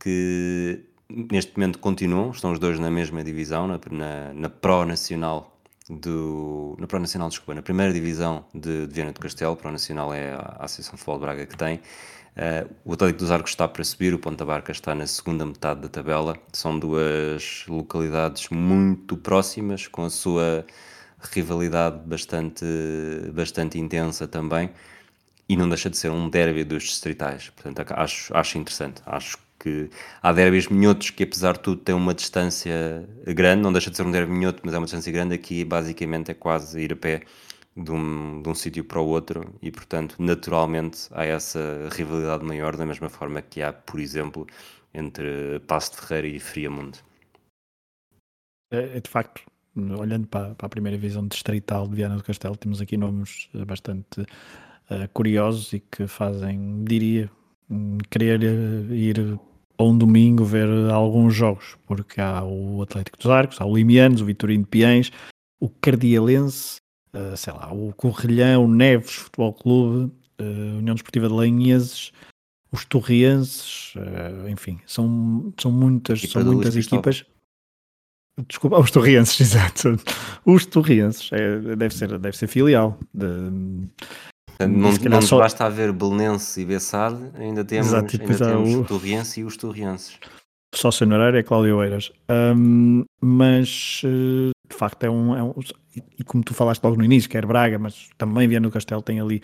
[0.00, 5.56] que neste momento continuam, estão os dois na mesma divisão, na, na, na Nacional
[5.88, 6.76] do.
[6.78, 10.32] Na Pro Nacional, desculpa, na primeira divisão de, de Viana do Castelo, Pro Nacional é
[10.32, 11.80] a Associação de Futebol de Braga que tem.
[12.34, 15.80] Uh, o Atlético dos Arcos está para subir, o Ponta Barca está na segunda metade
[15.80, 16.34] da tabela.
[16.52, 20.64] São duas localidades muito próximas, com a sua
[21.30, 22.64] rivalidade bastante,
[23.34, 24.70] bastante intensa também.
[25.52, 27.50] E não deixa de ser um derby dos distritais.
[27.50, 29.02] Portanto, acho, acho interessante.
[29.04, 29.90] Acho que
[30.22, 33.60] há derbys minhotos que, apesar de tudo, têm uma distância grande.
[33.60, 35.34] Não deixa de ser um derby minhoto, mas é uma distância grande.
[35.34, 37.20] Aqui, basicamente, é quase ir a pé
[37.76, 42.74] de um, de um sítio para o outro e, portanto, naturalmente há essa rivalidade maior,
[42.74, 44.46] da mesma forma que há, por exemplo,
[44.94, 46.96] entre Passo de Ferreira e Friamundo.
[48.70, 49.42] É, é de facto,
[49.76, 54.24] olhando para, para, a primeira visão distrital de Viana do Castelo, temos aqui nomes bastante
[54.90, 57.30] uh, curiosos e que fazem, diria,
[58.10, 59.38] querer eh, ir
[59.78, 64.20] a um domingo ver alguns jogos, porque há o Atlético dos Arcos, há o Limianos,
[64.20, 65.10] o Vitorino de Piens,
[65.60, 66.80] o Cardialense,
[67.14, 72.12] uh, sei lá, o Corrilhão, o Neves Futebol Clube, uh, União Desportiva de Lenheses,
[72.70, 77.24] os Torrienses, uh, enfim, são, são muitas, são muitas equipas.
[78.48, 79.96] Desculpa, os Torrienses, exato.
[80.44, 82.98] Os Torrienses, é, deve, ser, deve ser filial.
[83.12, 83.26] De,
[84.66, 85.38] não, não só...
[85.38, 88.84] basta haver Belenense e Bessade, ainda temos, Exato, ainda temos o...
[88.84, 90.18] Torriense e os Torrienses.
[90.74, 92.10] Sócio honorário é Cláudio Eiras.
[92.30, 95.54] Um, mas de facto é um, é um,
[96.18, 99.20] E como tu falaste logo no início, quer Braga, mas também Viana do Castelo tem
[99.20, 99.42] ali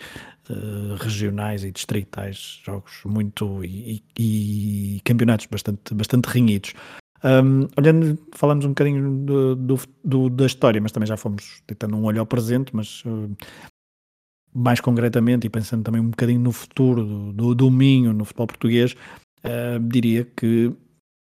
[0.49, 3.63] uh, regionais e distritais, jogos muito.
[3.63, 6.73] e, e, e campeonatos bastante, bastante renhidos.
[7.23, 11.95] Um, olhando, falamos um bocadinho do, do, do, da história, mas também já fomos tentando
[11.97, 13.35] um olho ao presente, mas uh,
[14.53, 18.95] mais concretamente e pensando também um bocadinho no futuro do, do, do no futebol português,
[19.43, 20.71] uh, diria que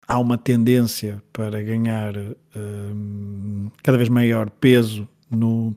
[0.06, 2.14] há uma tendência para ganhar
[2.56, 5.74] um, cada vez maior peso no,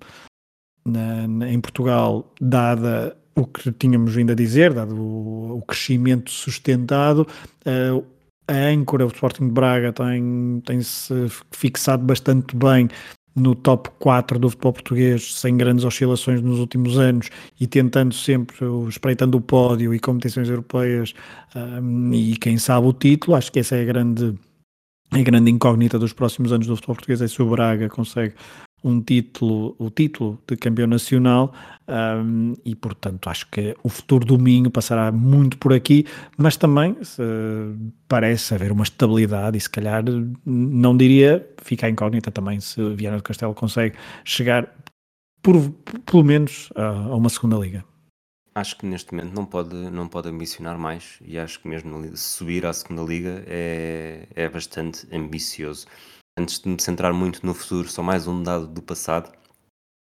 [0.85, 6.31] na, na, em Portugal, dada o que tínhamos vindo a dizer, dado o, o crescimento
[6.31, 7.27] sustentado.
[7.65, 8.05] Uh,
[8.47, 11.13] a âncora, o Sporting de Braga, tem, tem-se
[11.51, 12.87] fixado bastante bem
[13.35, 18.57] no top 4 do futebol português, sem grandes oscilações nos últimos anos e tentando sempre,
[18.87, 21.13] espreitando o pódio e competições europeias
[21.53, 24.33] um, e quem sabe o título, acho que essa é a grande,
[25.11, 28.35] a grande incógnita dos próximos anos do futebol português, é se o Braga consegue
[28.85, 31.51] um título, o título de campeão nacional
[31.87, 36.05] um, e portanto acho que o futuro do Minho passará muito por aqui,
[36.37, 37.23] mas também se,
[38.07, 40.03] parece haver uma estabilidade e se calhar
[40.45, 44.71] não diria, fica incógnita também se Viana do Castelo consegue chegar
[45.41, 45.55] por,
[46.05, 47.83] pelo menos a, a uma segunda liga.
[48.53, 52.67] Acho que neste momento não pode, não pode ambicionar mais e acho que mesmo subir
[52.67, 55.87] à segunda liga é, é bastante ambicioso
[56.37, 59.31] antes de me centrar muito no futuro, só mais um dado do passado.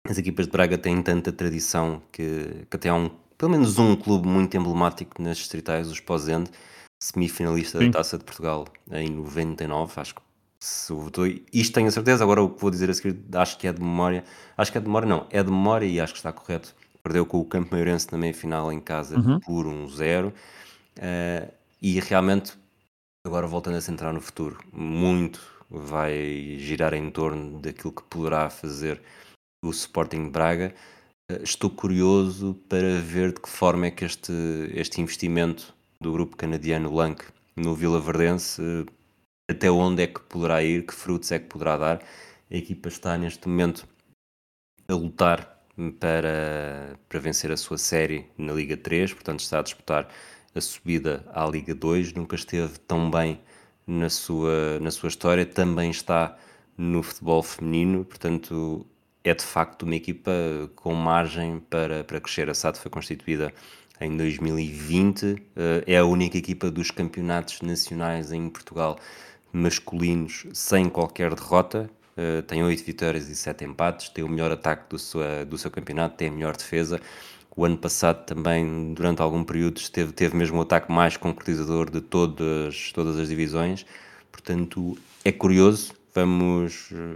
[0.08, 3.96] As equipas de Braga têm tanta tradição que, que até há um, pelo menos um
[3.96, 6.50] clube muito emblemático nas distritais, os Pozende,
[7.02, 7.92] semifinalista Sim.
[7.92, 10.22] da Taça de Portugal em 99, acho que
[10.60, 13.68] se votou, isto tenho a certeza, agora o que vou dizer a seguir acho que
[13.68, 14.24] é de memória,
[14.56, 17.26] acho que é de memória não, é de memória e acho que está correto, perdeu
[17.26, 19.40] com o Campo Maiorense na meia-final em casa uhum.
[19.40, 22.54] por 1-0 um uh, e realmente,
[23.26, 25.42] agora voltando a centrar no futuro, muito
[25.72, 29.02] vai girar em torno daquilo que poderá fazer
[29.64, 30.76] o Sporting Braga.
[31.32, 34.34] Eh, estou curioso para ver de que forma é que este,
[34.74, 37.24] este investimento do grupo canadiano Lank
[37.56, 38.86] no Vila Verdense, eh,
[39.50, 42.04] até onde é que poderá ir, que frutos é que poderá dar.
[42.50, 43.88] A equipa está neste momento
[44.90, 45.62] a lutar
[46.00, 50.10] para, para vencer a sua série na Liga 3, portanto está a disputar
[50.54, 53.40] a subida à Liga 2, nunca esteve tão bem
[53.86, 56.38] na sua, na sua história, também está
[56.78, 58.86] no futebol feminino, portanto
[59.24, 60.32] é de facto uma equipa
[60.76, 62.50] com margem para, para crescer.
[62.50, 63.54] A SAD foi constituída
[64.00, 68.98] em 2020, eh, é a única equipa dos campeonatos nacionais em Portugal
[69.54, 74.90] masculinos sem qualquer derrota, eh, tem 8 vitórias e 7 empates, tem o melhor ataque
[74.90, 77.00] do seu, do seu campeonato, tem a melhor defesa.
[77.56, 82.00] O ano passado também, durante algum período, teve, teve mesmo o ataque mais concretizador de
[82.00, 83.86] todas, todas as divisões.
[84.32, 85.94] Portanto, é curioso.
[86.14, 86.90] Vamos.
[86.92, 87.16] Eh,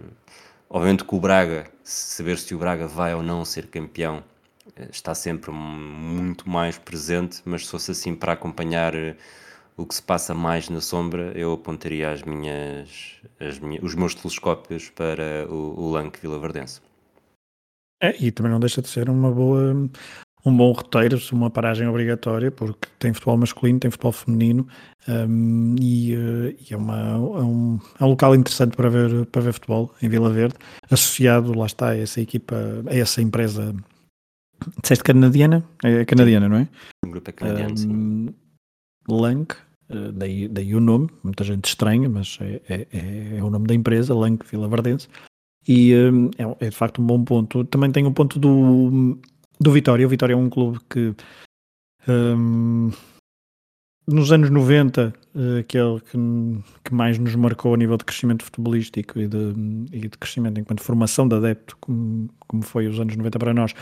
[0.69, 4.23] obviamente que o Braga, saber se o Braga vai ou não ser campeão,
[4.75, 9.15] eh, está sempre muito mais presente, mas se fosse assim para acompanhar eh,
[9.77, 14.15] o que se passa mais na sombra, eu apontaria as minhas, as minhas, os meus
[14.15, 16.39] telescópios para o, o Lanque Vila.
[18.01, 19.89] É, e também não deixa de ser uma boa,
[20.45, 24.67] um bom roteiro, uma paragem obrigatória, porque tem futebol masculino, tem futebol feminino
[25.07, 29.41] um, e, uh, e, é, uma, é, um, é um local interessante para ver, para
[29.41, 30.55] ver futebol em Vila Verde,
[30.89, 32.55] associado, lá está, a essa equipa,
[32.87, 33.75] a essa empresa.
[34.81, 35.65] Disseste canadiana?
[35.83, 36.67] É canadiana, não é?
[37.03, 38.35] O grupo é canadiano, um, sim.
[39.09, 39.55] Lank,
[39.89, 43.65] uh, daí, daí o nome, muita gente estranha, mas é, é, é, é o nome
[43.65, 45.07] da empresa, Lank Vila Verdense.
[45.67, 47.63] E um, é, é, de facto um bom ponto.
[47.65, 49.17] Também tem um ponto do,
[49.59, 50.05] do Vitória.
[50.05, 51.15] O Vitória é um clube que
[52.07, 52.91] um,
[54.07, 56.17] nos anos 90, uh, aquele que,
[56.83, 59.53] que, mais nos marcou a nível de crescimento futebolístico e de,
[59.91, 63.73] e de crescimento enquanto formação de adepto, como, como foi os anos 90 para nós,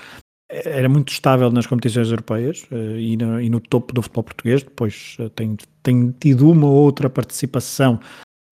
[0.50, 4.64] era muito estável nas competições europeias uh, e, no, e, no, topo do futebol português.
[4.64, 8.00] Depois tem, tem tido uma ou outra participação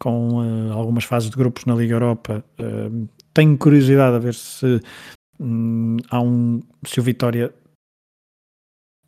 [0.01, 2.43] com uh, algumas fases de grupos na Liga Europa.
[3.33, 4.81] tenho curiosidade a ver se
[5.41, 7.53] hum, há um se o Vitória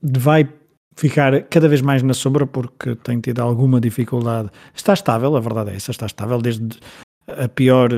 [0.02, 0.50] vai
[0.96, 4.50] ficar cada vez mais na sombra porque tem tido alguma dificuldade.
[4.74, 6.80] Está estável, a verdade é essa, está estável desde
[7.28, 7.90] a pior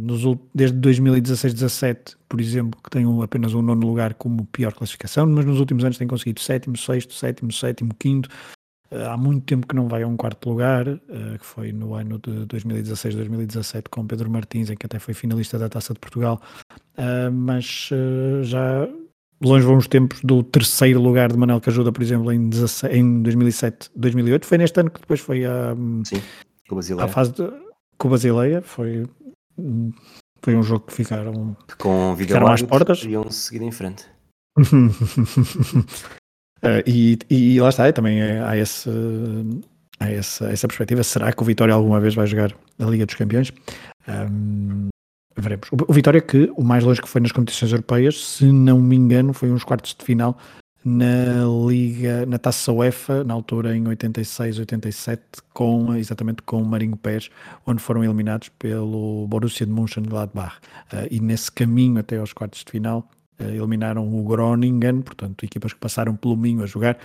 [0.00, 0.22] nos,
[0.54, 5.44] desde 2016-17, por exemplo, que tem um, apenas um nono lugar como pior classificação, mas
[5.44, 8.28] nos últimos anos tem conseguido sétimo, sexto, sétimo, sétimo, quinto.
[8.92, 11.00] Uh, há muito tempo que não vai a um quarto lugar, uh,
[11.38, 15.66] que foi no ano de 2016-2017 com Pedro Martins, em que até foi finalista da
[15.66, 16.38] Taça de Portugal,
[16.98, 17.88] uh, mas
[18.42, 18.86] já
[19.40, 23.22] longe vão os tempos do terceiro lugar de Manel Cajuda, por exemplo, em, 16, em
[23.22, 24.44] 2007-2008.
[24.44, 25.74] Foi neste ano que depois foi a,
[26.04, 26.22] Sim,
[26.68, 27.50] com a fase de,
[27.96, 29.06] com a Basileia, foi
[30.42, 33.02] foi um jogo que ficaram, com ficaram às portas.
[33.04, 34.04] Iam seguir em frente.
[36.62, 38.90] uh, e, e lá está, também é, há, esse,
[39.98, 41.02] há essa, essa perspectiva.
[41.02, 43.52] Será que o Vitória alguma vez vai jogar a Liga dos Campeões?
[44.08, 44.88] Um,
[45.36, 45.68] veremos.
[45.72, 48.96] O, o Vitória, que o mais longe que foi nas competições europeias, se não me
[48.96, 50.36] engano, foi uns quartos de final
[50.84, 56.96] na Liga, na Taça UEFA, na altura em 86, 87, com, exatamente com o Marinho
[56.96, 57.30] Pérez,
[57.66, 60.56] onde foram eliminados pelo Borussia de Mönchengladbach.
[60.92, 63.08] Uh, e nesse caminho até aos quartos de final,
[63.46, 66.98] eliminaram o Groningen, portanto, equipas que passaram pelo Minho a jogar.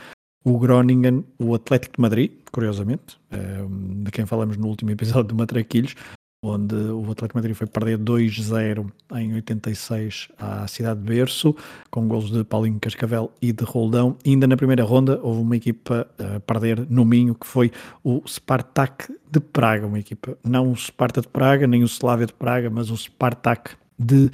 [0.44, 5.36] O Groningen, o Atlético de Madrid, curiosamente, uh, de quem falamos no último episódio do
[5.36, 5.96] Matraquilhos,
[6.44, 11.56] onde o Atlético Madrid foi perder 2-0 em 86 à cidade de Berço,
[11.90, 14.16] com gols de Paulinho Cascavel e de Roldão.
[14.24, 17.72] E ainda na primeira ronda houve uma equipa a perder no Minho, que foi
[18.04, 22.34] o Spartak de Praga, uma equipa, não o Sparta de Praga, nem o Slavia de
[22.34, 24.30] Praga, mas o Spartak de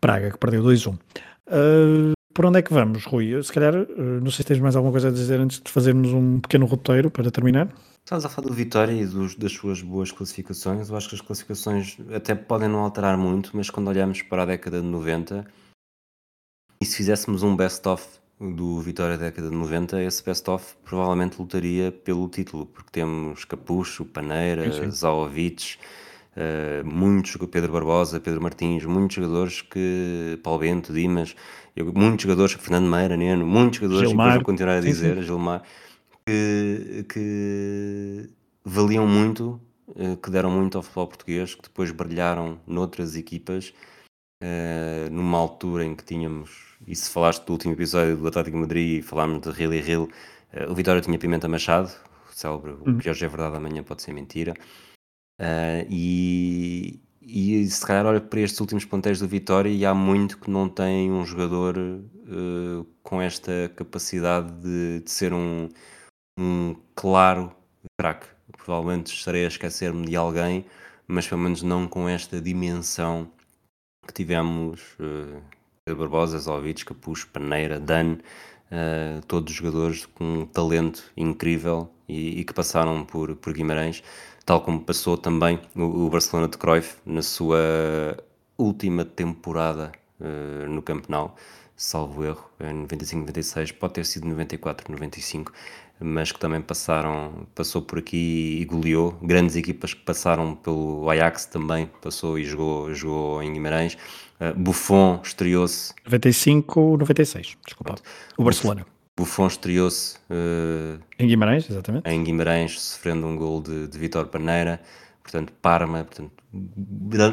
[0.00, 0.98] Praga, que perdeu 2-1.
[1.50, 3.42] Uh, por onde é que vamos, Rui?
[3.42, 6.12] Se calhar, uh, não sei se tens mais alguma coisa a dizer antes de fazermos
[6.12, 7.68] um pequeno roteiro para terminar.
[8.04, 10.88] Estás a falar do Vitória e dos, das suas boas classificações.
[10.88, 14.46] Eu acho que as classificações até podem não alterar muito, mas quando olhamos para a
[14.46, 15.44] década de 90
[16.80, 18.04] e se fizéssemos um best-of
[18.40, 24.04] do Vitória da década de 90, esse best-of provavelmente lutaria pelo título, porque temos Capucho,
[24.06, 25.78] Paneira, Zaovic,
[26.36, 30.38] uh, muitos, Pedro Barbosa, Pedro Martins, muitos jogadores que.
[30.42, 31.34] Paulo Bento, Dimas,
[31.76, 34.28] eu, muitos jogadores, Fernando Meira, Neno, muitos jogadores, Gilmar.
[34.28, 35.26] que vou continuar a dizer, sim, sim.
[35.26, 35.62] Gilmar
[36.30, 38.30] que, que
[38.64, 39.60] valiam muito,
[39.96, 43.72] eh, que deram muito ao futebol português, que depois brilharam noutras equipas,
[44.42, 48.62] uh, numa altura em que tínhamos, e se falaste do último episódio do Atlético de
[48.62, 50.08] Madrid e falámos de Rio e Rio,
[50.54, 51.90] uh, o Vitória tinha Pimenta Machado,
[52.30, 52.96] célebre, uhum.
[52.96, 54.54] o que hoje é verdade, amanhã pode ser mentira,
[55.40, 60.38] uh, e, e se calhar olha para estes últimos ponteiros do Vitória e há muito
[60.38, 61.76] que não tem um jogador
[63.02, 65.68] com esta capacidade de, de ser um
[66.40, 67.52] um claro
[67.98, 68.26] craque.
[68.52, 70.64] Provavelmente estarei a esquecer-me de alguém,
[71.06, 73.30] mas pelo menos não com esta dimensão
[74.06, 74.80] que tivemos.
[74.98, 75.42] Uh,
[75.88, 78.18] Barbosa, Zovic, Capucho, Paneira, Dan,
[78.70, 84.02] uh, todos jogadores com um talento incrível e, e, que passaram por, por Guimarães,
[84.44, 87.58] tal como passou também o, o Barcelona de Cruyff na sua
[88.56, 91.34] última temporada uh, no Campeonato,
[91.76, 95.50] salvo erro, em 95-96, pode ter sido 94-95,
[96.00, 99.12] mas que também passaram, passou por aqui e goleou.
[99.22, 103.96] Grandes equipas que passaram pelo Ajax também, passou e jogou, jogou em Guimarães.
[104.40, 105.92] Uh, Buffon estreou-se.
[106.04, 107.92] 95, 96, desculpa.
[107.92, 108.02] Pronto.
[108.38, 108.86] O Barcelona.
[109.14, 110.16] Buffon estreou-se.
[110.30, 112.08] Uh, em Guimarães, exatamente.
[112.08, 114.80] Em Guimarães, sofrendo um gol de, de Vitor Paneira.
[115.22, 116.32] Portanto, Parma, portanto,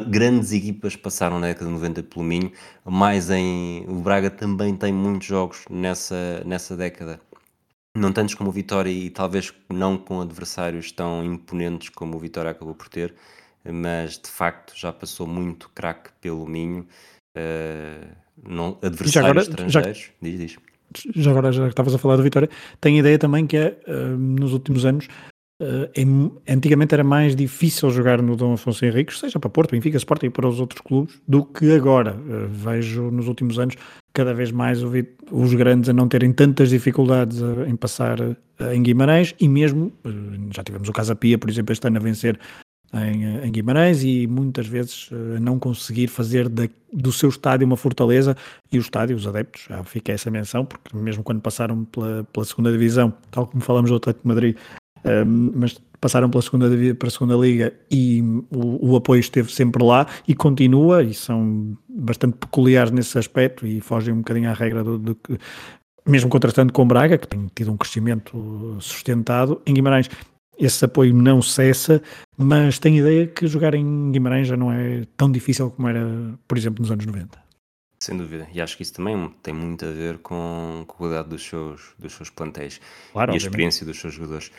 [0.08, 2.52] grandes equipas passaram na década de 90 pelo Minho.
[2.84, 3.84] Mais em.
[3.88, 7.18] O Braga também tem muitos jogos nessa, nessa década
[7.96, 12.50] não tantos como o Vitória e talvez não com adversários tão imponentes como o Vitória
[12.50, 13.14] acabou por ter,
[13.64, 16.86] mas de facto já passou muito craque pelo Minho.
[17.36, 18.08] uh,
[18.42, 19.98] não, adversários agora, estrangeiros.
[19.98, 20.56] Já, diz, diz.
[21.14, 22.48] Já agora, já que estavas a falar da Vitória,
[22.80, 25.08] tenho ideia também que é, uh, nos últimos anos,
[25.60, 30.26] Uh, antigamente era mais difícil jogar no Dom Afonso Henriques, seja para Porto, Benfica, Sporting
[30.26, 32.14] e para os outros clubes, do que agora.
[32.14, 33.74] Uh, vejo nos últimos anos
[34.12, 38.18] cada vez mais os grandes a não terem tantas dificuldades a, em passar
[38.72, 42.00] em Guimarães e mesmo, uh, já tivemos o Casa Pia, por exemplo, este ano a
[42.00, 42.38] vencer
[42.94, 48.36] em, em Guimarães e muitas vezes não conseguir fazer da, do seu estádio uma fortaleza
[48.72, 52.46] e o estádio, os adeptos, já fica essa menção, porque mesmo quando passaram pela, pela
[52.46, 54.56] segunda divisão, tal como falamos do Atlético de Madrid,
[55.04, 59.82] um, mas passaram pela segunda para a segunda liga e o, o, apoio esteve sempre
[59.84, 64.84] lá e continua e são bastante peculiares nesse aspecto e fogem um bocadinho à regra
[64.84, 65.38] do, do que
[66.06, 70.08] mesmo contratando com Braga, que tem tido um crescimento sustentado, em Guimarães
[70.58, 72.02] esse apoio não cessa,
[72.36, 76.04] mas tenho ideia que jogar em Guimarães já não é tão difícil como era,
[76.48, 77.38] por exemplo, nos anos 90.
[78.00, 81.28] Sem dúvida, e acho que isso também tem muito a ver com, com a qualidade
[81.28, 82.80] dos seus, dos seus plantéis
[83.12, 84.50] claro, e a experiência dos seus jogadores.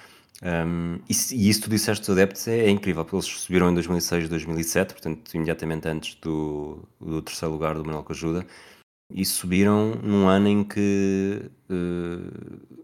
[0.42, 3.74] Um, e, e, isso tu disseste dos adeptos é, é, incrível, porque eles subiram em
[3.74, 8.46] 2006 e 2007, portanto, imediatamente antes do, do terceiro lugar do Manuel Cajuda,
[9.12, 12.80] e subiram num ano em que uh,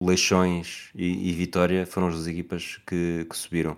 [0.00, 3.76] Leixões e, e, Vitória foram as equipas que, que, subiram.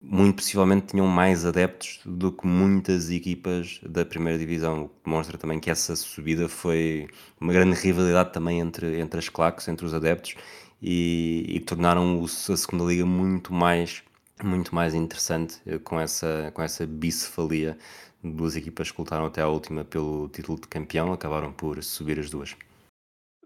[0.00, 5.38] Muito possivelmente tinham mais adeptos do que muitas equipas da primeira divisão, o que demonstra
[5.38, 7.08] também que essa subida foi
[7.40, 10.36] uma grande rivalidade também entre, entre as claques, entre os adeptos,
[10.82, 14.02] e, e tornaram a segunda liga muito mais
[14.42, 17.78] muito mais interessante eh, com essa com essa bicefalia
[18.22, 22.28] duas equipas que lutaram até à última pelo título de campeão acabaram por subir as
[22.28, 22.54] duas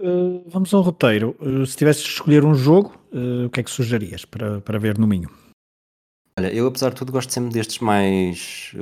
[0.01, 3.63] uh, vamos ao roteiro uh, se tivesse de escolher um jogo uh, o que é
[3.63, 5.31] que sugeririas para, para ver no Minho?
[6.39, 8.73] Olha, eu apesar de tudo gosto sempre destes mais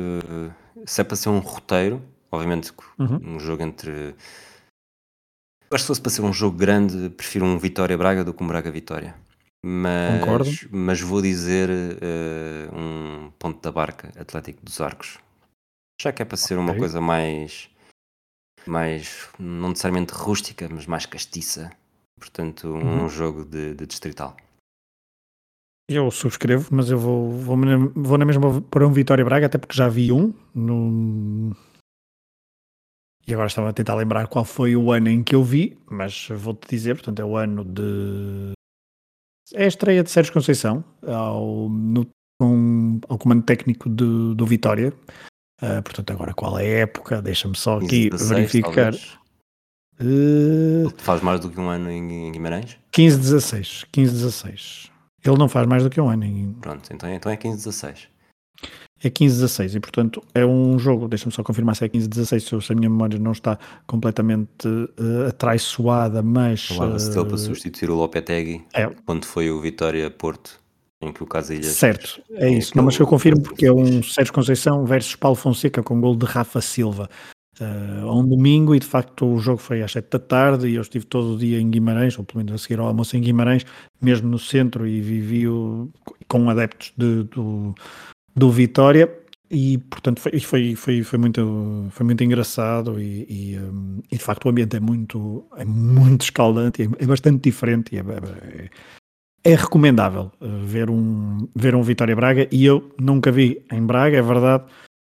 [0.86, 3.36] se é para ser um roteiro obviamente uhum.
[3.36, 4.14] um jogo entre
[5.70, 8.48] acho que se fosse para ser um jogo grande, prefiro um Vitória-Braga do que um
[8.48, 9.14] Braga-Vitória.
[9.64, 10.50] Mas, Concordo.
[10.70, 15.18] mas vou dizer uh, um ponto da barca Atlético dos Arcos.
[16.00, 16.64] Já que é para ser okay.
[16.64, 17.68] uma coisa mais,
[18.64, 21.72] mais, não necessariamente rústica, mas mais castiça.
[22.18, 23.08] Portanto, um uhum.
[23.08, 24.36] jogo de, de, distrital.
[25.90, 27.56] Eu subscrevo, mas eu vou, vou,
[27.94, 31.56] vou na mesma para um Vitória Braga, até porque já vi um no,
[33.28, 36.28] e agora estava a tentar lembrar qual foi o ano em que eu vi, mas
[36.30, 38.52] vou-te dizer, portanto, é o ano de.
[39.52, 42.08] É a estreia de Sérgio Conceição ao, no,
[42.40, 44.94] um, ao comando técnico do, do Vitória.
[45.60, 47.20] Uh, portanto, agora qual é a época?
[47.20, 48.94] Deixa-me só aqui 16, verificar.
[50.00, 52.78] Uh, faz mais do que um ano em, em Guimarães?
[52.92, 53.84] 15, 16.
[53.92, 54.90] 15, 16.
[55.22, 56.54] Ele não faz mais do que um ano em.
[56.62, 58.17] Pronto, então, então é 15, 16
[59.02, 62.74] é 15-16 e portanto é um jogo, deixa-me só confirmar se é 15-16 se a
[62.74, 66.66] minha memória não está completamente uh, atraiçoada, mas...
[66.66, 68.86] Falava-se dele para substituir o Lopetegui é.
[69.06, 70.60] quando foi o Vitória Porto
[71.00, 71.66] em que o Casilhas...
[71.66, 75.82] Certo, é isso, não, mas eu confirmo porque é um Sérgio Conceição versus Paulo Fonseca
[75.82, 77.08] com gol de Rafa Silva
[77.60, 80.82] uh, um domingo e de facto o jogo foi às 7 da tarde e eu
[80.82, 83.64] estive todo o dia em Guimarães, ou pelo menos a seguir ao almoço em Guimarães,
[84.00, 85.88] mesmo no centro e vivi o,
[86.26, 87.74] com adeptos de, do,
[88.34, 89.12] do Vitória
[89.50, 94.22] e portanto foi, foi, foi, foi, muito, foi muito engraçado e, e, um, e, de
[94.22, 98.70] facto o ambiente é muito, é muito escaldante, é, é bastante diferente é, é,
[99.52, 104.18] é recomendável uh, ver, um, ver um Vitória Braga e eu nunca vi em Braga,
[104.18, 104.64] é verdade,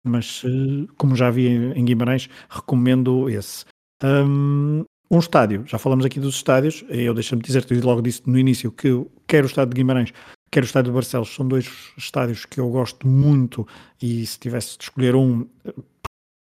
[0.06, 3.64] mas uh, como já vi em, Guimarães, recomendo esse.
[4.02, 8.70] Um, um estádio, já falamos aqui dos estádios, eu deixa-me dizer, logo disse no início
[8.70, 10.12] que eu quero o estádio de Guimarães
[10.50, 13.66] quer o estádio de Barcelos, são dois estádios que eu gosto muito
[14.00, 15.46] e se tivesse de escolher um,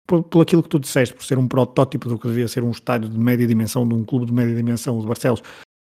[0.05, 3.09] por aquilo que tu disseste, por ser um protótipo do que devia ser um estádio
[3.09, 5.41] de média dimensão, de um clube de média dimensão, o de Barcelos,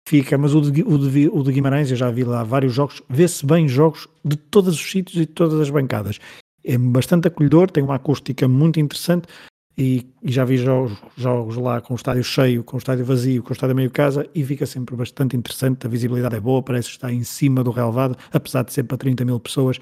[0.09, 3.03] fica, mas o de, o de, o de Guimarães, eu já vi lá vários jogos,
[3.09, 6.19] vê-se bem jogos de todos os sítios e de todas as bancadas.
[6.65, 9.29] É bastante acolhedor, tem uma acústica muito interessante
[9.77, 13.43] e, e, já vi jogos, jogos lá com o estádio cheio, com o estádio vazio,
[13.43, 16.89] com o estádio meio casa e fica sempre bastante interessante, a visibilidade é boa, parece
[16.91, 19.81] estar em cima do relevado, apesar de ser para 30 mil pessoas,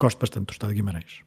[0.00, 1.20] gosto bastante do estádio Guimarães.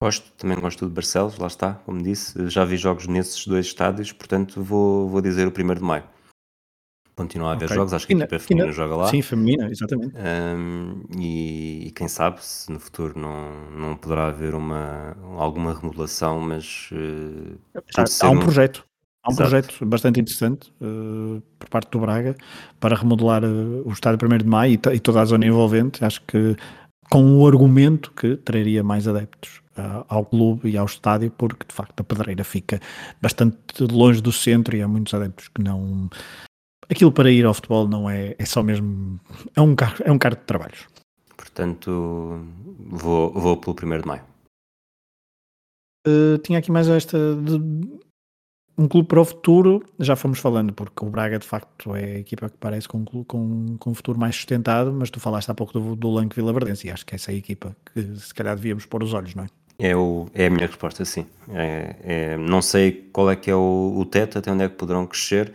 [0.00, 4.12] Gosto, também gosto de Barcelos, lá está, como disse, já vi jogos nesses dois estádios,
[4.12, 6.04] portanto vou, vou dizer o 1 de maio.
[7.18, 7.76] Continua a haver okay.
[7.76, 9.08] jogos, acho que a equipa feminina joga lá.
[9.08, 10.14] Sim, feminina, exatamente.
[10.16, 16.38] Um, e, e, quem sabe se no futuro não, não poderá haver uma, alguma remodelação,
[16.38, 16.88] mas.
[16.92, 17.58] Uh,
[18.22, 18.84] há, um, um projeto.
[19.24, 19.50] Há um Exato.
[19.50, 22.36] projeto bastante interessante uh, por parte do Braga
[22.78, 26.04] para remodelar uh, o estádio 1 de Maio e, e, toda a zona envolvente.
[26.04, 26.54] Acho que
[27.10, 29.60] com o argumento que traria mais adeptos
[30.08, 32.80] ao clube e ao estádio, porque de facto a Pedreira fica
[33.22, 33.56] bastante
[33.90, 36.08] longe do centro e há muitos adeptos que não.
[36.90, 39.20] Aquilo para ir ao futebol não é, é só mesmo.
[39.54, 40.86] É um carro, é um carro de trabalhos.
[41.36, 42.46] Portanto,
[42.78, 44.22] vou, vou pelo 1 de maio.
[46.06, 47.58] Uh, tinha aqui mais esta de
[48.78, 52.18] um clube para o futuro, já fomos falando, porque o Braga de facto é a
[52.20, 55.72] equipa que parece com, com, com um futuro mais sustentado, mas tu falaste há pouco
[55.72, 58.54] do, do Lanque Vila Verdense e acho que essa é a equipa que se calhar
[58.54, 59.48] devíamos pôr os olhos, não é?
[59.80, 61.26] É, o, é a minha resposta, sim.
[61.50, 64.76] É, é, não sei qual é que é o, o teto, até onde é que
[64.76, 65.52] poderão crescer,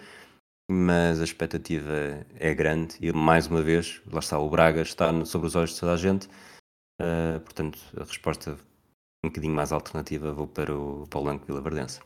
[0.73, 5.47] mas a expectativa é grande e mais uma vez, lá está, o Braga está sobre
[5.47, 6.27] os olhos de toda a gente,
[7.01, 8.57] uh, portanto a resposta
[9.23, 12.01] um bocadinho mais alternativa vou para o, para o Lanque Vila Verdense.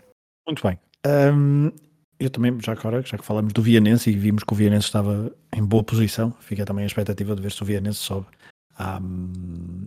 [0.47, 0.79] Muito bem.
[1.05, 1.71] Um,
[2.19, 5.31] eu também, já agora, já que falamos do Vianense e vimos que o Vianense estava
[5.55, 8.27] em boa posição, fica também a expectativa de ver se o Vianense sobe
[8.77, 8.99] à,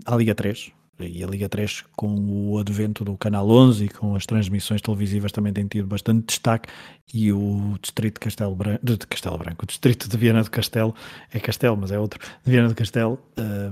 [0.07, 0.73] à Liga 3.
[1.07, 2.15] E a Liga 3, com
[2.51, 6.69] o advento do Canal 11 e com as transmissões televisivas, também tem tido bastante destaque.
[7.13, 10.95] E o Distrito de Castelo Branco, de Castelo Branco, o Distrito de Viana do Castelo,
[11.33, 13.19] é Castelo, mas é outro, de Viana do Castelo,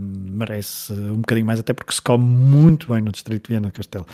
[0.01, 3.73] merece um bocadinho mais, até porque se come muito bem no Distrito de Viana do
[3.73, 4.07] Castelo.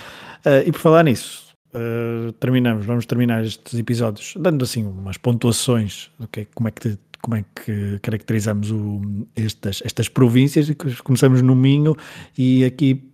[0.45, 6.11] Uh, e por falar nisso, uh, terminamos, vamos terminar estes episódios dando assim umas pontuações
[6.19, 9.01] do que, como é que como é que caracterizamos o,
[9.35, 11.97] estas, estas províncias e começamos no Minho
[12.37, 13.11] e aqui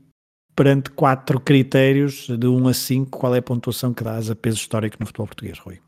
[0.57, 4.57] perante quatro critérios de 1 a 5, qual é a pontuação que dás a peso
[4.57, 5.81] histórico no futebol português, Rui?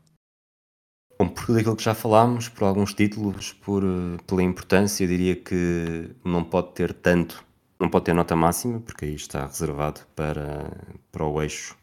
[1.19, 3.83] Bom, por tudo aquilo que já falámos, por alguns títulos, por,
[4.25, 7.43] pela importância, diria que não pode ter tanto,
[7.77, 10.71] não pode ter nota máxima, porque aí está reservado para,
[11.11, 11.75] para o eixo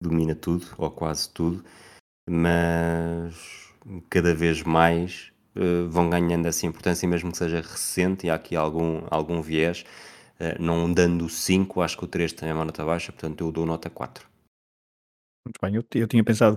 [0.00, 1.64] domina tudo, ou quase tudo,
[2.30, 3.34] mas
[4.08, 8.56] cada vez mais uh, vão ganhando essa importância, mesmo que seja recente, e há aqui
[8.56, 9.84] algum, algum viés,
[10.40, 13.66] uh, não dando 5, acho que o 3 tem uma nota baixa, portanto eu dou
[13.66, 14.26] nota 4.
[15.44, 16.56] Muito bem, eu, eu tinha pensado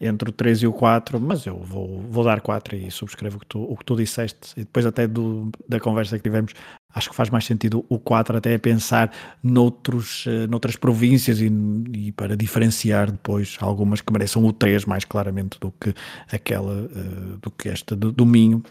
[0.00, 3.40] entre o 3 e o 4, mas eu vou, vou dar 4 e subscrevo o
[3.40, 4.52] que tu, o que tu disseste.
[4.56, 6.52] E depois, até do, da conversa que tivemos,
[6.94, 11.50] acho que faz mais sentido o 4 até a pensar noutros, uh, noutras províncias e,
[11.92, 15.92] e, para diferenciar depois algumas que mereçam o 3 mais claramente do que
[16.30, 18.62] aquela, uh, do que esta do, do Minho,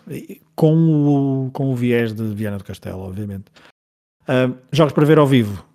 [0.55, 3.45] com o, com o viés de Viana do Castelo, obviamente.
[4.23, 5.65] Uh, jogos para ver ao vivo,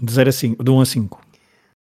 [0.00, 1.20] de, 0 a 5, de 1 a 5.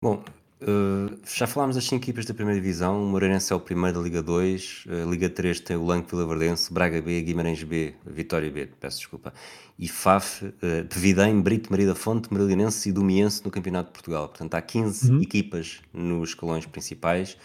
[0.01, 0.23] Bom,
[0.61, 3.03] Uh, já falámos das 5 equipas da primeira divisão.
[3.03, 4.85] O Moreirense é o primeiro da Liga 2.
[4.85, 8.99] Uh, Liga 3 tem o Lanque Vila Verdense, Braga B, Guimarães B, Vitória B, peço
[8.99, 9.33] desculpa.
[9.77, 14.29] E FAF, uh, Brito, Maria da Fonte, Marilinense e Domiense no Campeonato de Portugal.
[14.29, 15.21] Portanto, há 15 uhum.
[15.21, 17.37] equipas nos escalões principais.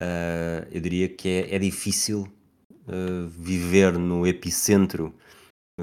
[0.00, 2.28] Uh, eu diria que é, é difícil
[3.38, 5.14] viver no epicentro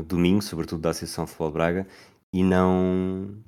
[0.06, 1.88] domingo, sobretudo da Associação Futebol Braga,
[2.32, 3.42] e não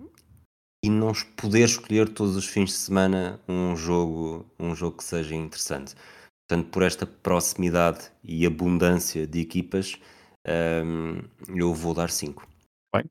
[0.83, 5.33] e não poder escolher todos os fins de semana um jogo, um jogo que seja
[5.33, 5.95] interessante.
[6.45, 9.97] Portanto, por esta proximidade e abundância de equipas,
[10.85, 11.21] um,
[11.55, 12.45] eu vou dar 5.
[12.93, 13.05] Bem,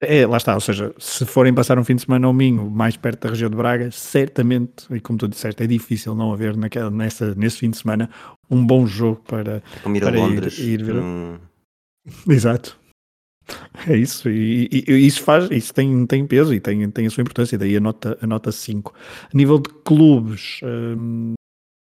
[0.00, 2.96] é, lá está, ou seja, se forem passar um fim de semana ao Minho, mais
[2.96, 6.88] perto da região de Braga, certamente, e como tu disseste, é difícil não haver naquela,
[6.88, 8.08] nessa, nesse fim de semana
[8.48, 10.94] um bom jogo para, é ir, para Londres, ir, ir ver.
[10.94, 11.38] Hum...
[12.30, 12.77] Exato.
[13.86, 17.10] É isso, e, e, e, isso faz, isso tem, tem peso e tem, tem a
[17.10, 18.94] sua importância, daí a nota, a nota 5.
[19.32, 21.34] A nível de clubes, hum,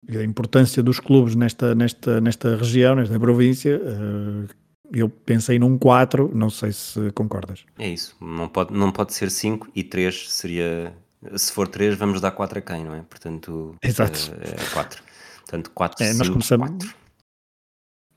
[0.10, 4.47] a importância dos clubes nesta, nesta, nesta região, nesta província, uh,
[4.93, 7.66] eu pensei num 4, não sei se concordas.
[7.78, 10.93] É isso, não pode, não pode ser 5 e 3 seria,
[11.36, 13.01] se for 3 vamos dar 4 a quem, não é?
[13.01, 14.32] Portanto, Exato.
[14.41, 15.03] é 4.
[15.39, 16.70] Portanto, 4, é, 5, nós começamos...
[16.70, 17.07] 4.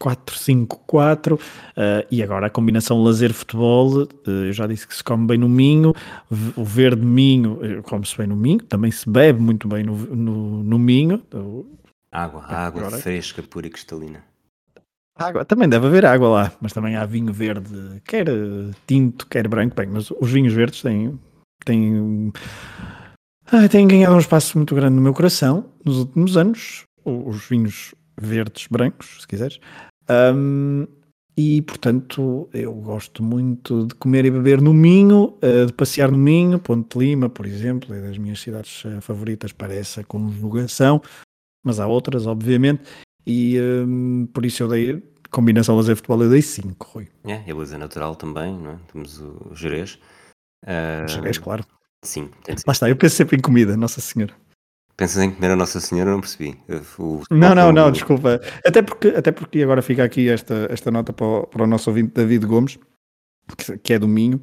[0.00, 1.38] 4-5-4 uh,
[2.10, 5.92] e agora a combinação lazer-futebol, uh, eu já disse que se come bem no Minho,
[6.56, 10.64] o verde Minho uh, come-se bem no Minho, também se bebe muito bem no, no,
[10.64, 11.22] no Minho.
[12.10, 12.96] água, água agora...
[12.96, 14.24] fresca, pura e cristalina.
[15.16, 18.26] Água, também deve haver água lá, mas também há vinho verde, quer
[18.86, 21.20] tinto, quer branco, bem, mas os vinhos verdes têm,
[21.62, 22.32] têm,
[23.70, 28.66] têm ganhado um espaço muito grande no meu coração nos últimos anos, os vinhos verdes,
[28.70, 29.60] brancos, se quiseres,
[30.34, 30.86] um,
[31.36, 36.18] e portanto eu gosto muito de comer e beber no Minho, uh, de passear no
[36.18, 41.00] Minho, Ponte de Lima, por exemplo, é das minhas cidades uh, favoritas para essa conjugação,
[41.64, 42.82] mas há outras, obviamente,
[43.26, 47.08] e um, por isso eu dei combinação lazer futebol, eu dei 5, Rui.
[47.24, 48.78] É, e a beleza natural também, não é?
[48.92, 49.98] Temos o Jerez.
[50.64, 51.64] Uh, Jerez, claro.
[52.04, 54.34] Sim, tem Lá está, eu penso sempre em comida, Nossa Senhora.
[55.00, 56.10] Pensas em comer a Nossa Senhora?
[56.10, 56.58] Não percebi.
[56.98, 58.38] O, não, não, não, desculpa.
[58.62, 61.88] Até porque, até porque agora fica aqui esta, esta nota para o, para o nosso
[61.88, 62.78] ouvinte David Gomes,
[63.56, 64.42] que, que é do Minho.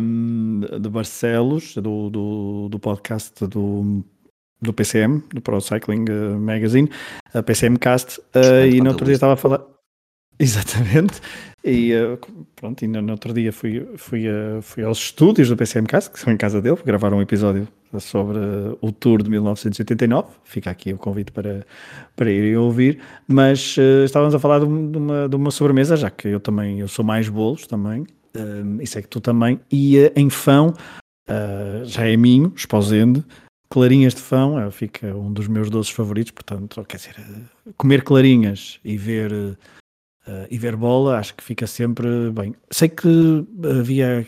[0.00, 4.02] um, de Barcelos, do, do, do podcast do,
[4.58, 6.90] do PCM, do Pro Cycling uh, Magazine,
[7.34, 9.60] a PCM Cast, uh, e no outro dia estava a falar.
[10.40, 11.20] Exatamente.
[11.64, 12.18] E uh,
[12.54, 16.32] pronto, e no, outro dia fui, fui, uh, fui aos estúdios do PCMcast, que são
[16.32, 17.66] em casa dele, gravar um episódio
[17.98, 20.28] sobre uh, o Tour de 1989.
[20.44, 21.66] Fica aqui o convite para,
[22.14, 23.00] para irem ouvir.
[23.26, 27.04] Mas estávamos a falar de uma, de uma sobremesa, já que eu também eu sou
[27.04, 29.60] mais bolos também, uh, é que tu também.
[29.70, 30.74] E em fão,
[31.84, 33.24] já é minho, esposende.
[33.68, 37.16] Clarinhas de fão fica um dos meus doces favoritos, portanto, quer dizer,
[37.76, 39.58] comer clarinhas e ver
[40.28, 42.54] Uh, e ver bola, acho que fica sempre bem.
[42.70, 43.46] Sei que
[43.80, 44.26] havia,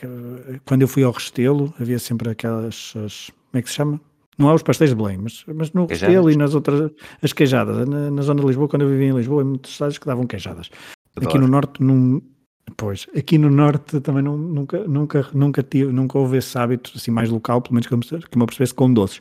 [0.64, 4.00] quando eu fui ao Restelo, havia sempre aquelas, as, como é que se chama?
[4.38, 6.14] Não há os pastéis de Belém, mas, mas no queijadas.
[6.14, 6.90] Restelo e nas outras,
[7.20, 7.86] as queijadas.
[7.86, 10.26] Na, na, zona de Lisboa, quando eu vivia em Lisboa, há muitos estados que davam
[10.26, 10.70] queijadas.
[11.14, 11.28] Adoro.
[11.28, 12.22] Aqui no Norte, num,
[12.78, 17.10] pois, aqui no Norte também não, nunca, nunca, nunca, tive, nunca houve esse hábito assim
[17.10, 19.20] mais local, pelo menos que eu, que eu me apercebesse com doces.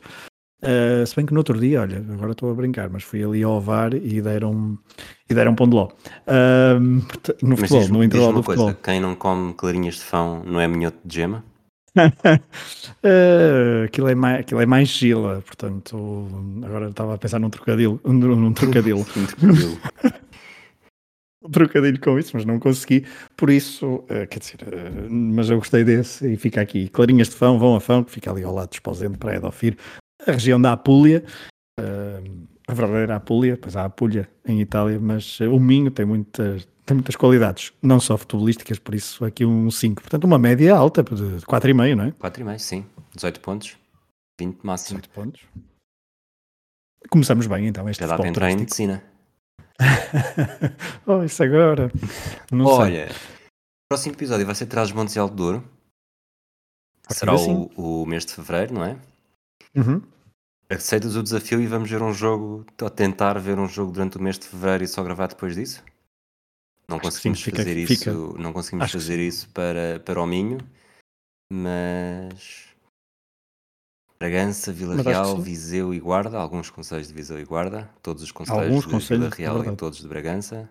[0.62, 3.42] Uh, se bem que no outro dia, olha, agora estou a brincar, mas fui ali
[3.42, 4.78] ao VAR e deram,
[5.28, 5.88] e deram pão de ló.
[6.26, 7.02] Uh, no
[7.42, 8.82] mas futebol, diz, no intervalo do coisa, futebol.
[8.82, 11.42] Quem não come clarinhas de fão não é minhoto de gema?
[11.96, 16.28] uh, aquilo, é mais, aquilo é mais gila, portanto,
[16.62, 17.98] agora estava a pensar num trocadilho.
[18.04, 18.98] Num, trocadilho.
[19.00, 19.80] um trocadilho.
[21.42, 23.06] um trocadilho com isso, mas não consegui.
[23.34, 26.90] Por isso, uh, quer dizer, uh, mas eu gostei desse e fica aqui.
[26.90, 29.74] Clarinhas de fão, vão a fão, que fica ali ao lado de Esposende, Praia Ofir
[30.26, 31.24] a região da Apulia,
[31.78, 36.94] uh, a verdadeira Apulia, pois há Apulia em Itália, mas o Minho tem muitas, tem
[36.94, 40.02] muitas qualidades, não só futebolísticas, por isso aqui um 5.
[40.02, 42.10] Portanto, uma média alta de 4,5, não é?
[42.12, 42.86] 4,5, sim.
[43.14, 43.76] 18 pontos,
[44.40, 45.00] 20 máximo.
[45.00, 45.42] 18 pontos.
[47.08, 49.02] Começamos bem então este Já dá para entrar em medicina.
[51.06, 51.90] oh, isso agora.
[52.52, 53.16] Não Olha, sei.
[53.16, 55.64] o próximo episódio vai ser Traz Montes Alto Douro.
[57.08, 58.96] Será o, o mês de fevereiro, não é?
[59.74, 60.02] Uhum.
[60.68, 64.22] Aceitas o desafio e vamos ver um jogo, ou tentar ver um jogo durante o
[64.22, 65.82] mês de fevereiro e só gravar depois disso?
[66.88, 70.26] Não Acho conseguimos sim, fazer fica, isso, não conseguimos Acho fazer isso para, para o
[70.26, 70.58] Minho,
[71.52, 72.68] mas
[74.18, 78.30] Bragança, Vila mas Real, Viseu e Guarda, alguns conselhos de Viseu e Guarda, todos os
[78.30, 80.68] conselhos alguns de conselhos, Vila Real é e todos de Bragança.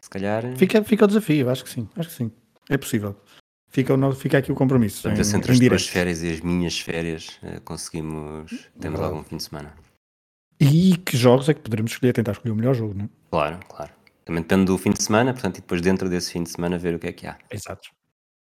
[0.00, 0.42] Se calhar.
[0.56, 2.32] Fica, fica o desafio, acho que sim, acho que sim.
[2.68, 3.14] É possível.
[3.76, 5.02] Fica, o, fica aqui o compromisso.
[5.02, 5.78] Portanto, em, entre as direto.
[5.78, 8.70] tuas férias e as minhas férias, uh, conseguimos.
[8.80, 9.74] Temos algum fim de semana.
[10.58, 12.14] E que jogos é que poderemos escolher?
[12.14, 13.08] Tentar escolher o melhor jogo, não é?
[13.30, 13.92] Claro, claro.
[14.24, 16.94] Também depende do fim de semana, portanto, e depois dentro desse fim de semana ver
[16.94, 17.36] o que é que há.
[17.50, 17.90] Exato.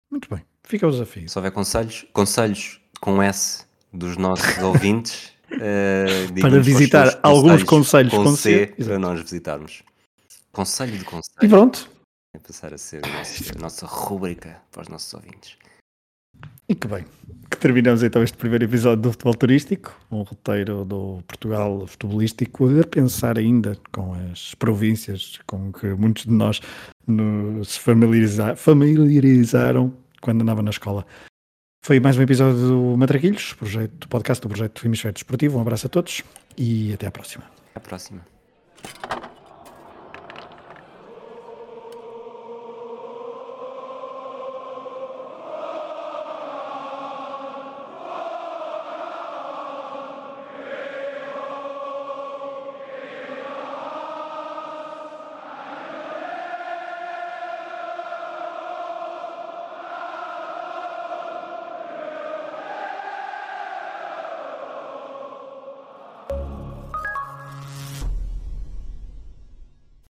[0.08, 0.44] Muito bem.
[0.62, 1.28] Fica o desafio.
[1.28, 5.32] Se houver conselhos, conselhos com S dos nossos ouvintes.
[5.50, 9.82] Uh, para visitar alguns conselhos com C, C para nós visitarmos.
[10.52, 11.42] Conselho de conselho.
[11.42, 11.95] E pronto.
[12.38, 15.56] Passar a ser a nossa, a nossa rúbrica para os nossos ouvintes.
[16.68, 17.04] E que bem,
[17.48, 22.84] que terminamos então este primeiro episódio do Futebol Turístico, um roteiro do Portugal futebolístico, a
[22.84, 26.60] pensar ainda com as províncias com que muitos de nós
[27.06, 31.06] nos familiariza familiarizaram quando andava na escola.
[31.84, 35.58] Foi mais um episódio do Matraquilhos, projeto, podcast do projeto Hemisfério Desportivo.
[35.58, 36.24] Um abraço a todos
[36.58, 37.44] e até à próxima.
[37.44, 38.26] Até à próxima.